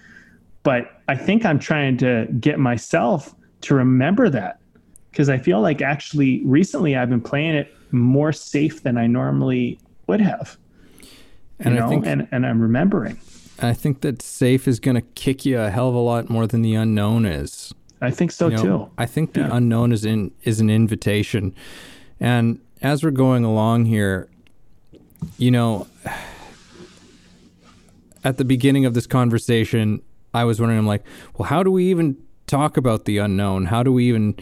[0.63, 4.59] but I think I'm trying to get myself to remember that
[5.11, 9.79] because I feel like actually recently I've been playing it more safe than I normally
[10.07, 10.57] would have.
[11.59, 13.19] And you know, I think, and, and I'm remembering.
[13.61, 16.47] I think that safe is going to kick you a hell of a lot more
[16.47, 17.73] than the unknown is.
[18.03, 18.91] I think so you know, too.
[18.97, 19.49] I think the yeah.
[19.53, 21.55] unknown is in is an invitation.
[22.19, 24.27] And as we're going along here,
[25.37, 25.87] you know,
[28.25, 30.01] at the beginning of this conversation,
[30.33, 31.05] I was wondering, I'm like,
[31.37, 33.67] well, how do we even talk about the unknown?
[33.67, 34.35] How do we even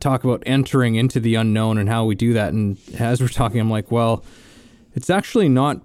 [0.00, 2.52] talk about entering into the unknown and how we do that?
[2.52, 4.24] And as we're talking, I'm like, well,
[4.94, 5.80] it's actually not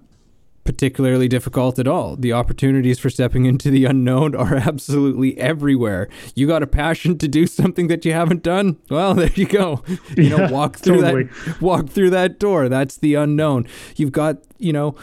[0.64, 2.16] particularly difficult at all.
[2.16, 6.08] The opportunities for stepping into the unknown are absolutely everywhere.
[6.34, 8.78] You got a passion to do something that you haven't done?
[8.88, 9.82] Well, there you go.
[10.16, 11.24] You yeah, know, walk through totally.
[11.24, 12.68] that walk through that door.
[12.68, 13.66] That's the unknown.
[13.96, 14.94] You've got, you know,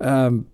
[0.00, 0.46] um,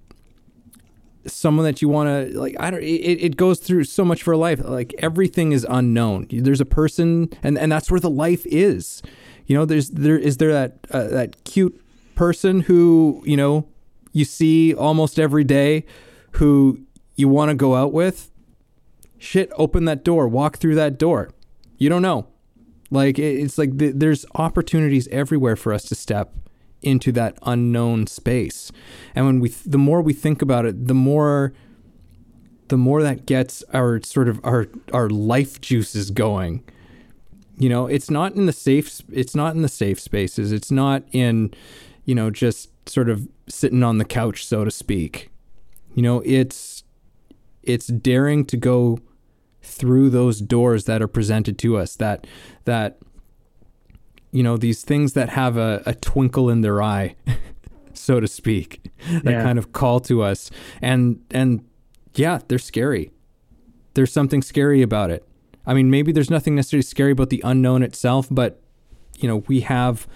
[1.27, 4.37] someone that you want to like i don't it, it goes through so much for
[4.37, 9.01] life like everything is unknown there's a person and and that's where the life is
[9.47, 11.81] you know there's there is there that uh, that cute
[12.15, 13.67] person who you know
[14.15, 15.85] you see almost every day
[16.33, 16.81] who
[17.17, 18.31] you want to go out with,
[19.19, 21.31] shit, open that door, walk through that door.
[21.77, 22.29] You don't know.
[22.91, 26.33] Like it's like there's opportunities everywhere for us to step
[26.81, 28.71] into that unknown space.
[29.15, 31.53] And when we the more we think about it, the more
[32.69, 36.63] the more that gets our sort of our our life juices going.
[37.59, 40.53] You know, it's not in the safe it's not in the safe spaces.
[40.53, 41.53] It's not in
[42.05, 45.31] you know just sort of sitting on the couch, so to speak.
[45.95, 46.85] You know, it's
[47.63, 48.99] it's daring to go
[49.63, 52.27] through those doors that are presented to us that
[52.65, 52.99] that
[54.31, 57.15] you know, these things that have a, a twinkle in their eye,
[57.95, 58.91] so to speak,
[59.23, 59.43] that Yeah.
[59.45, 60.51] kind of call to us.
[60.83, 61.65] And and
[62.17, 63.11] yeah, they're scary.
[63.95, 65.25] There's something scary about it.
[65.67, 68.61] I mean, maybe there's nothing necessarily scary about the unknown itself, but
[69.19, 70.09] you know, we have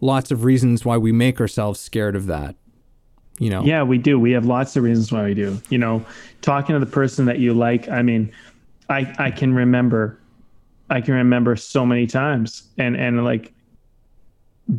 [0.00, 2.56] lots of reasons why we make ourselves scared of that.
[3.38, 3.64] You know.
[3.64, 4.18] Yeah, we do.
[4.18, 5.60] We have lots of reasons why we do.
[5.68, 6.04] You know,
[6.40, 7.88] talking to the person that you like.
[7.88, 8.32] I mean,
[8.88, 10.18] I I can remember,
[10.90, 13.52] I can remember so many times, and and like,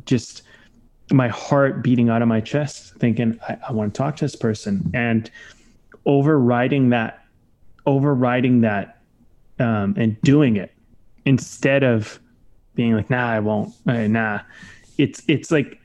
[0.06, 0.44] just
[1.12, 4.36] my heart beating out of my chest, thinking I, I want to talk to this
[4.36, 5.30] person, and
[6.06, 7.26] overriding that,
[7.86, 9.02] overriding that,
[9.60, 10.74] um, and doing it
[11.26, 12.20] instead of
[12.76, 14.40] being like, nah, I won't, nah.
[14.98, 15.80] It's it's like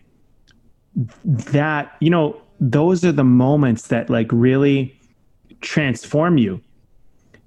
[0.94, 4.98] that you know those are the moments that like really
[5.60, 6.60] transform you.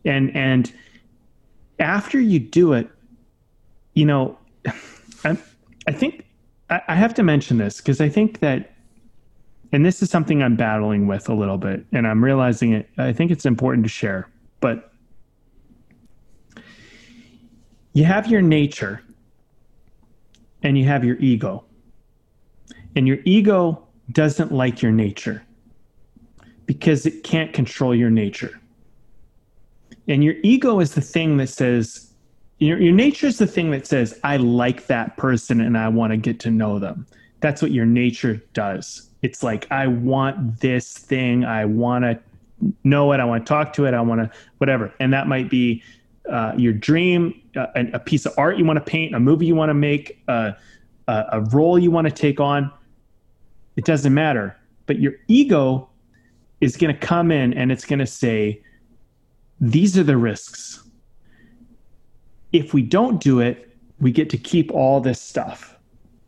[0.06, 0.72] And and
[1.80, 2.90] after you do it
[3.94, 4.38] you know
[5.26, 5.38] i,
[5.88, 6.26] I think
[6.70, 8.74] I, I have to mention this because i think that
[9.72, 13.14] and this is something i'm battling with a little bit and i'm realizing it i
[13.14, 14.92] think it's important to share but
[17.94, 19.02] you have your nature
[20.64, 21.64] and you have your ego
[22.96, 25.44] and your ego doesn't like your nature
[26.66, 28.60] because it can't control your nature.
[30.08, 32.12] And your ego is the thing that says,
[32.60, 36.12] your, your nature is the thing that says, I like that person and I want
[36.12, 37.08] to get to know them.
[37.40, 39.10] That's what your nature does.
[39.22, 41.46] It's like, I want this thing.
[41.46, 42.20] I want to
[42.84, 43.20] know it.
[43.20, 43.94] I want to talk to it.
[43.94, 44.94] I want to, whatever.
[45.00, 45.82] And that might be
[46.30, 49.56] uh, your dream, a, a piece of art you want to paint, a movie you
[49.56, 50.52] want to make, uh,
[51.08, 52.72] a, a role you want to take on
[53.76, 54.56] it doesn't matter.
[54.86, 55.90] But your ego
[56.62, 58.62] is going to come in and it's going to say,
[59.60, 60.88] these are the risks.
[62.52, 65.76] If we don't do it, we get to keep all this stuff.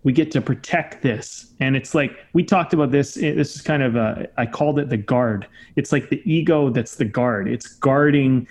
[0.04, 1.54] We get to protect this.
[1.60, 3.18] And it's like, we talked about this.
[3.18, 5.48] eh, This is kind of, a, I called it the guard.
[5.76, 8.48] It's like the ego that's the guard, it's guarding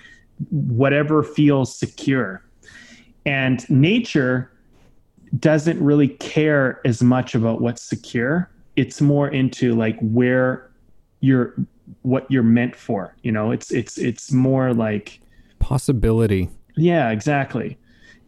[0.51, 2.44] whatever feels secure.
[3.25, 4.51] And nature
[5.39, 8.49] doesn't really care as much about what's secure.
[8.75, 10.69] It's more into like where
[11.21, 11.55] you're
[12.01, 13.51] what you're meant for you know?
[13.51, 15.19] It's it's it's more like
[15.59, 16.49] Possibility.
[16.75, 17.77] yeah exactly.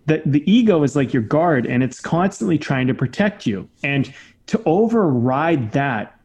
[0.07, 3.69] The the ego is like your guard and it's constantly trying to protect you.
[3.83, 4.13] And
[4.47, 6.16] to override that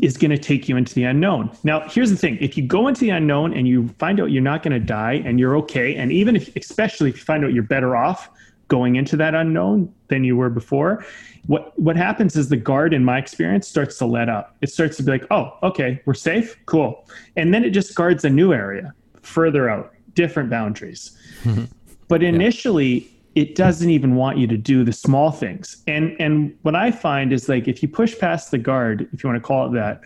[0.00, 1.50] is going to take you into the unknown.
[1.64, 2.38] Now, here's the thing.
[2.40, 5.22] If you go into the unknown and you find out you're not going to die
[5.24, 8.30] and you're okay, and even if, especially if you find out you're better off
[8.68, 11.04] going into that unknown than you were before,
[11.46, 14.56] what, what happens is the guard, in my experience, starts to let up.
[14.60, 16.56] It starts to be like, oh, okay, we're safe.
[16.66, 17.06] Cool.
[17.36, 21.16] And then it just guards a new area further out, different boundaries.
[22.08, 25.82] but initially, it doesn't even want you to do the small things.
[25.86, 29.30] And and what I find is like if you push past the guard, if you
[29.30, 30.00] want to call it that,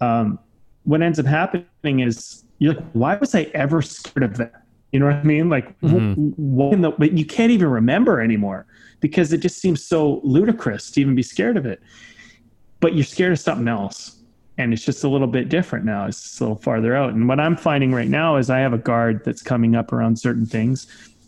[0.00, 0.38] um,
[0.84, 4.62] what ends up happening is you're like, why was I ever scared of that?
[4.92, 5.48] You know what I mean?
[5.48, 5.74] Like,
[6.72, 8.66] in the, but you can't even remember anymore
[9.00, 11.82] because it just seems so ludicrous to even be scared of it.
[12.80, 14.18] But you're scared of something else.
[14.58, 16.06] And it's just a little bit different now.
[16.06, 17.14] It's just a little farther out.
[17.14, 20.18] And what I'm finding right now is I have a guard that's coming up around
[20.18, 20.86] certain things.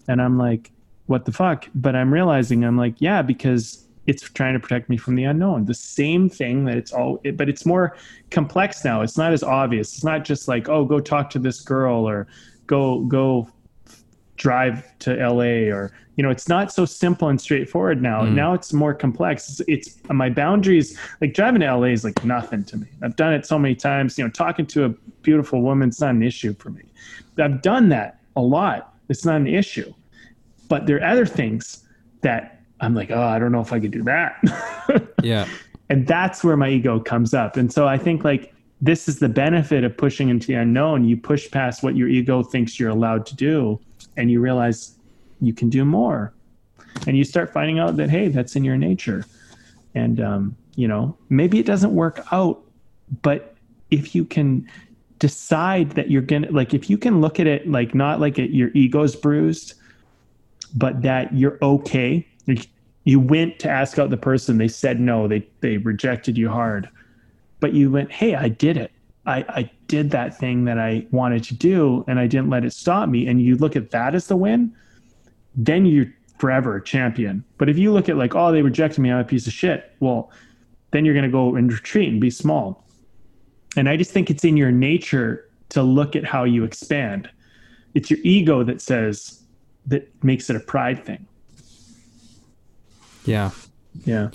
[0.09, 0.71] And I'm like,
[1.07, 1.69] what the fuck?
[1.75, 5.65] But I'm realizing I'm like, yeah, because it's trying to protect me from the unknown.
[5.65, 7.97] The same thing that it's all, it, but it's more
[8.31, 9.03] complex now.
[9.03, 9.95] It's not as obvious.
[9.95, 12.27] It's not just like, oh, go talk to this girl or
[12.67, 13.49] go go
[14.37, 18.23] drive to LA or you know, it's not so simple and straightforward now.
[18.23, 18.37] Mm-hmm.
[18.37, 19.49] Now it's more complex.
[19.49, 20.97] It's, it's my boundaries.
[21.21, 22.87] Like driving to LA is like nothing to me.
[23.03, 24.17] I've done it so many times.
[24.17, 24.89] You know, talking to a
[25.23, 26.83] beautiful woman's not an issue for me.
[27.39, 28.95] I've done that a lot.
[29.09, 29.93] It's not an issue
[30.69, 31.85] but there are other things
[32.23, 34.43] that I'm like, oh, I don't know if I could do that.
[35.23, 35.49] Yeah.
[35.89, 37.57] and that's where my ego comes up.
[37.57, 41.05] And so I think like this is the benefit of pushing into the unknown.
[41.05, 43.81] You push past what your ego thinks you're allowed to do,
[44.19, 44.99] and you realize
[45.41, 46.35] you can do more.
[47.07, 49.25] And you start finding out that, hey, that's in your nature.
[49.95, 52.63] And, um, you know, maybe it doesn't work out,
[53.23, 53.55] but
[53.91, 54.69] if you can
[55.19, 58.39] decide that you're going to, like, if you can look at it like not like
[58.39, 59.75] it, your ego's bruised,
[60.75, 62.27] but that you're okay.
[63.05, 66.89] You went to ask out the person, they said no, they they rejected you hard.
[67.61, 68.91] But you went, hey, I did it.
[69.27, 72.73] I, I did that thing that I wanted to do and I didn't let it
[72.73, 73.27] stop me.
[73.27, 74.75] And you look at that as the win,
[75.55, 77.43] then you're forever a champion.
[77.57, 79.93] But if you look at like, oh, they rejected me, I'm a piece of shit,
[80.01, 80.31] well,
[80.91, 82.85] then you're gonna go and retreat and be small.
[83.77, 87.31] And I just think it's in your nature to look at how you expand.
[87.95, 89.44] It's your ego that says
[89.87, 91.27] that makes it a pride thing.
[93.25, 93.51] Yeah.
[94.05, 94.31] Yeah.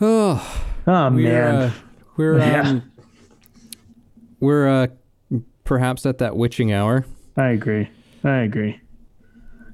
[0.00, 1.54] Oh, Oh we're man.
[1.54, 1.72] uh,
[2.16, 2.68] we're Yeah.
[2.68, 2.92] um,
[4.40, 4.86] we're uh,
[5.64, 7.04] perhaps at that witching hour.
[7.36, 7.88] I agree.
[8.24, 8.80] I agree.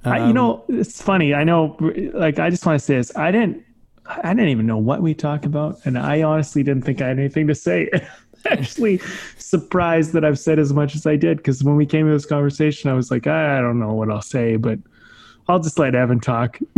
[0.05, 1.35] I, you Um, know, it's funny.
[1.35, 1.77] I know,
[2.15, 3.17] like, I just want to say this.
[3.17, 3.65] I didn't,
[4.07, 7.19] I didn't even know what we talk about, and I honestly didn't think I had
[7.19, 7.91] anything to say.
[8.51, 9.01] Actually,
[9.39, 12.27] surprised that I've said as much as I did because when we came to this
[12.27, 14.79] conversation, I was like, I don't know what I'll say, but
[15.49, 16.59] I'll just let Evan talk.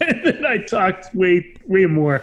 [0.00, 2.22] and then I talked way, way more.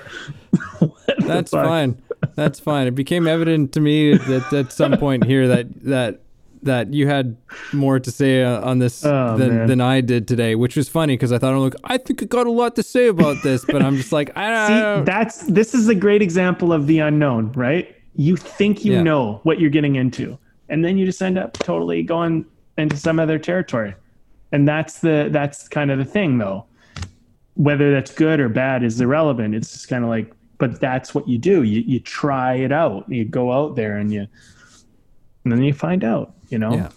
[1.20, 2.02] That's fine.
[2.36, 2.88] That's fine.
[2.88, 6.20] It became evident to me that at some point here that that
[6.64, 7.38] that you had
[7.72, 11.14] more to say uh, on this Oh, than than I did today, which was funny
[11.14, 13.82] because I thought I'm I think I got a lot to say about this, but
[13.82, 15.00] I'm just like I, I don't.
[15.00, 17.96] See, that's this is a great example of the unknown, right?
[18.20, 19.03] You think you Yeah.
[19.03, 22.45] know what you're getting into, and then you just end up totally going
[22.78, 23.95] into some other territory.
[24.51, 26.65] And that's the that's kind of the thing though.
[27.53, 29.55] Whether that's good or bad is irrelevant.
[29.55, 31.63] It's just kind of like but that's what you do.
[31.63, 33.09] You you try it out.
[33.09, 34.28] You go out there and you
[35.45, 36.74] and then you find out, you know?
[36.74, 36.89] Yeah.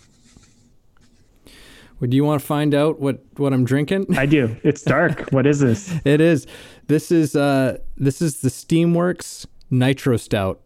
[2.00, 4.06] Well, do you want to find out what what I'm drinking?
[4.18, 4.56] I do.
[4.64, 5.28] It's dark.
[5.30, 5.94] what is this?
[6.04, 6.48] it is.
[6.88, 10.60] This is uh this is the Steamworks Nitro Stout.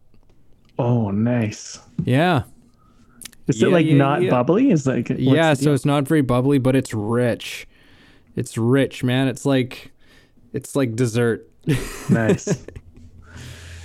[0.79, 1.79] Oh, nice.
[2.05, 2.43] Yeah.
[3.47, 4.31] Is Yeah, it like yeah, not yeah.
[4.31, 4.71] bubbly?
[4.71, 7.67] Is like yeah, so it's not very bubbly, but it's rich.
[8.35, 9.29] It's rich, man.
[9.29, 9.93] It's like
[10.53, 11.49] it's like dessert.
[12.11, 12.67] nice.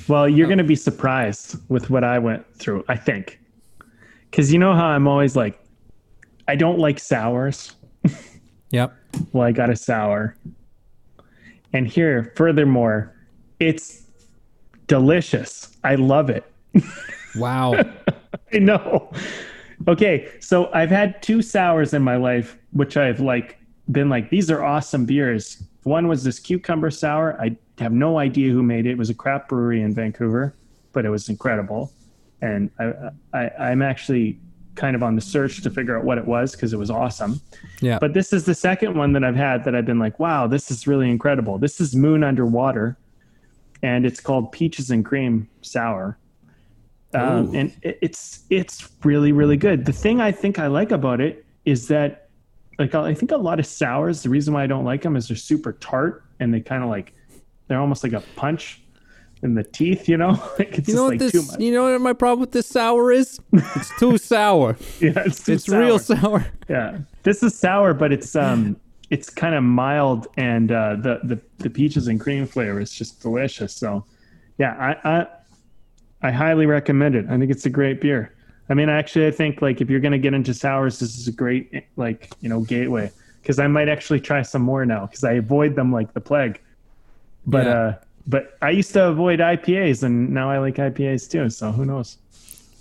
[0.08, 0.50] Well, you're oh.
[0.50, 3.40] going to be surprised with what I went through, I think.
[4.30, 5.58] Because you know how I'm always like,
[6.48, 7.76] I don't like sours.
[8.72, 8.96] Yep.
[9.34, 10.38] Well, I got a sour.
[11.74, 13.14] And here, furthermore,
[13.60, 14.04] it's
[14.88, 15.76] delicious.
[15.84, 16.46] I love it.
[17.36, 17.74] Wow.
[18.54, 19.12] I know.
[19.88, 23.58] Okay, so I've had two sours in my life, which I've like
[23.92, 25.64] been like, these are awesome beers.
[25.84, 27.40] One was this cucumber sour.
[27.42, 28.92] I have no idea who made it.
[28.92, 30.56] It was a crap brewery in Vancouver,
[30.94, 31.92] but it was incredible.
[32.42, 34.40] And I, I I'm actually
[34.76, 37.42] kind of on the search to figure out what it was because it was awesome.
[37.82, 38.00] Yeah.
[38.00, 40.72] But this is the second one that I've had that I've been like, wow, this
[40.72, 41.58] is really incredible.
[41.58, 42.98] This is Moon Under Water,
[43.84, 46.18] and it's called Peaches and Cream Sour.
[47.14, 49.86] Um, and it, it's it's really really good.
[49.86, 52.30] The thing I think I like about it is that,
[52.80, 54.24] like, I think a lot of sours.
[54.24, 56.90] The reason why I don't like them is they're super tart and they kind of
[56.90, 57.14] like
[57.68, 58.82] they're almost like a punch
[59.44, 60.08] in the teeth.
[60.10, 61.60] You know, like it's you know just what like too this much.
[61.60, 63.40] you know what my problem with this sour is?
[63.54, 64.78] It's too sour.
[65.00, 66.18] yeah, it's too it's real sour.
[66.18, 66.48] sour.
[66.70, 68.78] Yeah, this is sour, but it's um,
[69.10, 73.22] it's kind of mild, and uh, the the the peaches and cream flavor is just
[73.22, 73.76] delicious.
[73.76, 74.06] So,
[74.58, 75.28] yeah, I I,
[76.24, 77.26] I highly recommend it.
[77.30, 78.34] I think it's a great beer.
[78.70, 81.32] I mean, actually, I think like if you're gonna get into sours, this is a
[81.32, 83.12] great like you know gateway
[83.42, 86.62] because I might actually try some more now because I avoid them like the plague.
[87.46, 87.72] But Yeah.
[87.74, 87.96] uh,
[88.28, 91.50] but I used to avoid IPAs, and now I like IPAs too.
[91.50, 92.18] So who knows?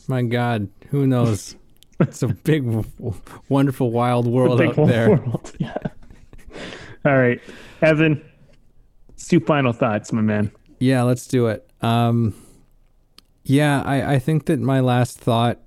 [0.06, 1.56] My God, who knows?
[2.00, 2.64] It's a big,
[3.50, 5.10] wonderful, wild world out there.
[5.10, 5.52] world.
[5.58, 5.76] Yeah.
[7.04, 7.38] All right,
[7.82, 8.22] Evan.
[9.08, 10.50] Let's final thoughts, my man.
[10.78, 11.68] Yeah, let's do it.
[11.82, 12.32] Um,
[13.50, 15.58] yeah, I, I think that my last thought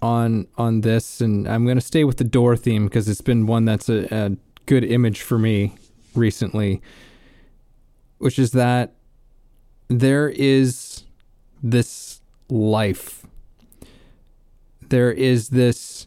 [0.00, 3.66] on on this, and I'm gonna stay with the door theme because it's been one
[3.66, 5.76] that's a, a good image for me
[6.14, 6.80] recently,
[8.16, 8.94] which is that
[9.88, 11.04] there is
[11.62, 13.26] this life.
[14.88, 16.06] There is this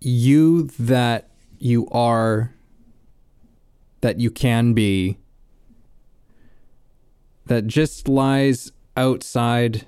[0.00, 2.54] you that you are
[4.02, 5.18] that you can be
[7.46, 9.86] that just lies outside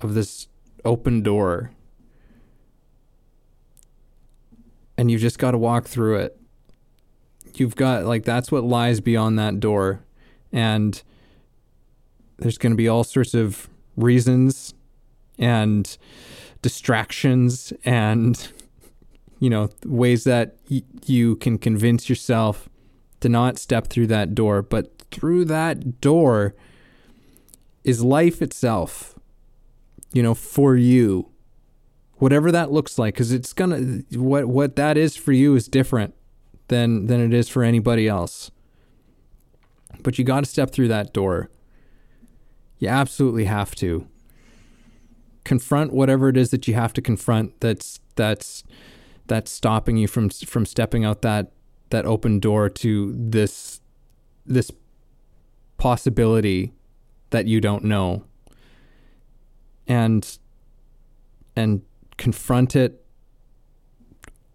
[0.00, 0.48] of this
[0.84, 1.72] open door.
[4.96, 6.40] And you've just got to walk through it.
[7.54, 10.04] You've got, like, that's what lies beyond that door.
[10.52, 11.00] And
[12.38, 14.74] there's going to be all sorts of reasons
[15.38, 15.96] and
[16.62, 18.52] distractions and,
[19.38, 22.68] you know, ways that y- you can convince yourself
[23.20, 24.62] to not step through that door.
[24.62, 26.54] But through that door
[27.84, 29.18] is life itself,
[30.12, 31.30] you know, for you.
[32.14, 36.14] Whatever that looks like, because it's gonna what what that is for you is different
[36.66, 38.50] than than it is for anybody else.
[40.02, 41.50] But you got to step through that door.
[42.78, 44.08] You absolutely have to
[45.44, 47.60] confront whatever it is that you have to confront.
[47.60, 48.64] That's that's
[49.26, 51.52] that's stopping you from from stepping out that
[51.90, 53.80] that open door to this
[54.44, 54.70] this
[55.76, 56.72] possibility
[57.30, 58.24] that you don't know
[59.86, 60.38] and
[61.56, 61.82] and
[62.16, 63.04] confront it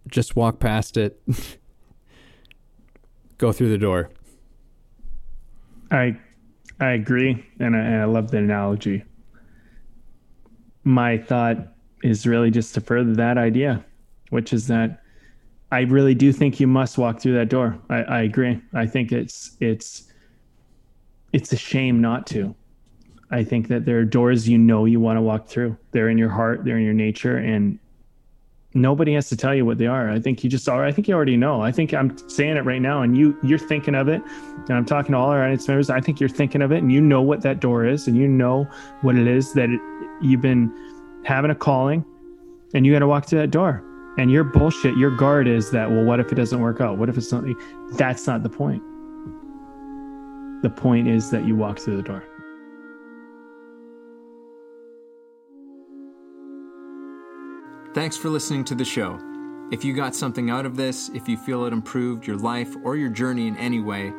[0.07, 1.21] just walk past it
[3.37, 4.09] go through the door.
[5.91, 6.17] I
[6.79, 9.03] I agree, and I, and I love the analogy.
[10.83, 11.57] My thought
[12.03, 13.83] is really just to further that idea,
[14.29, 15.01] which is that
[15.71, 17.79] I really do think you must walk through that door.
[17.89, 18.61] I, I agree.
[18.73, 20.11] I think it's it's
[21.31, 22.55] it's a shame not to.
[23.33, 25.75] I think that there are doors you know you want to walk through.
[25.89, 27.79] They're in your heart, they're in your nature, and
[28.75, 30.07] nobody has to tell you what they are.
[30.11, 30.85] I think you just are.
[30.85, 31.59] I think you already know.
[31.59, 34.21] I think I'm saying it right now, and you you're thinking of it.
[34.67, 35.89] And I'm talking to all our audience members.
[35.89, 38.27] I think you're thinking of it, and you know what that door is, and you
[38.27, 38.65] know
[39.01, 39.81] what it is that it,
[40.21, 40.71] you've been
[41.25, 42.05] having a calling,
[42.75, 43.83] and you got to walk to that door.
[44.19, 45.89] And your bullshit, your guard is that.
[45.89, 46.99] Well, what if it doesn't work out?
[46.99, 47.45] What if it's not?
[47.93, 48.83] That's not the point.
[50.61, 52.23] The point is that you walk through the door.
[57.93, 59.19] Thanks for listening to the show.
[59.71, 62.95] If you got something out of this, if you feel it improved your life or
[62.95, 64.11] your journey in any way,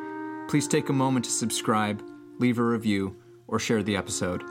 [0.47, 2.01] please take a moment to subscribe,
[2.39, 3.17] leave a review,
[3.49, 4.43] or share the episode.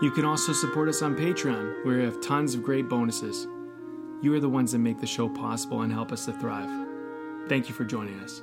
[0.00, 3.46] You can also support us on Patreon, where we have tons of great bonuses.
[4.22, 6.88] You are the ones that make the show possible and help us to thrive.
[7.50, 8.40] Thank you for joining us.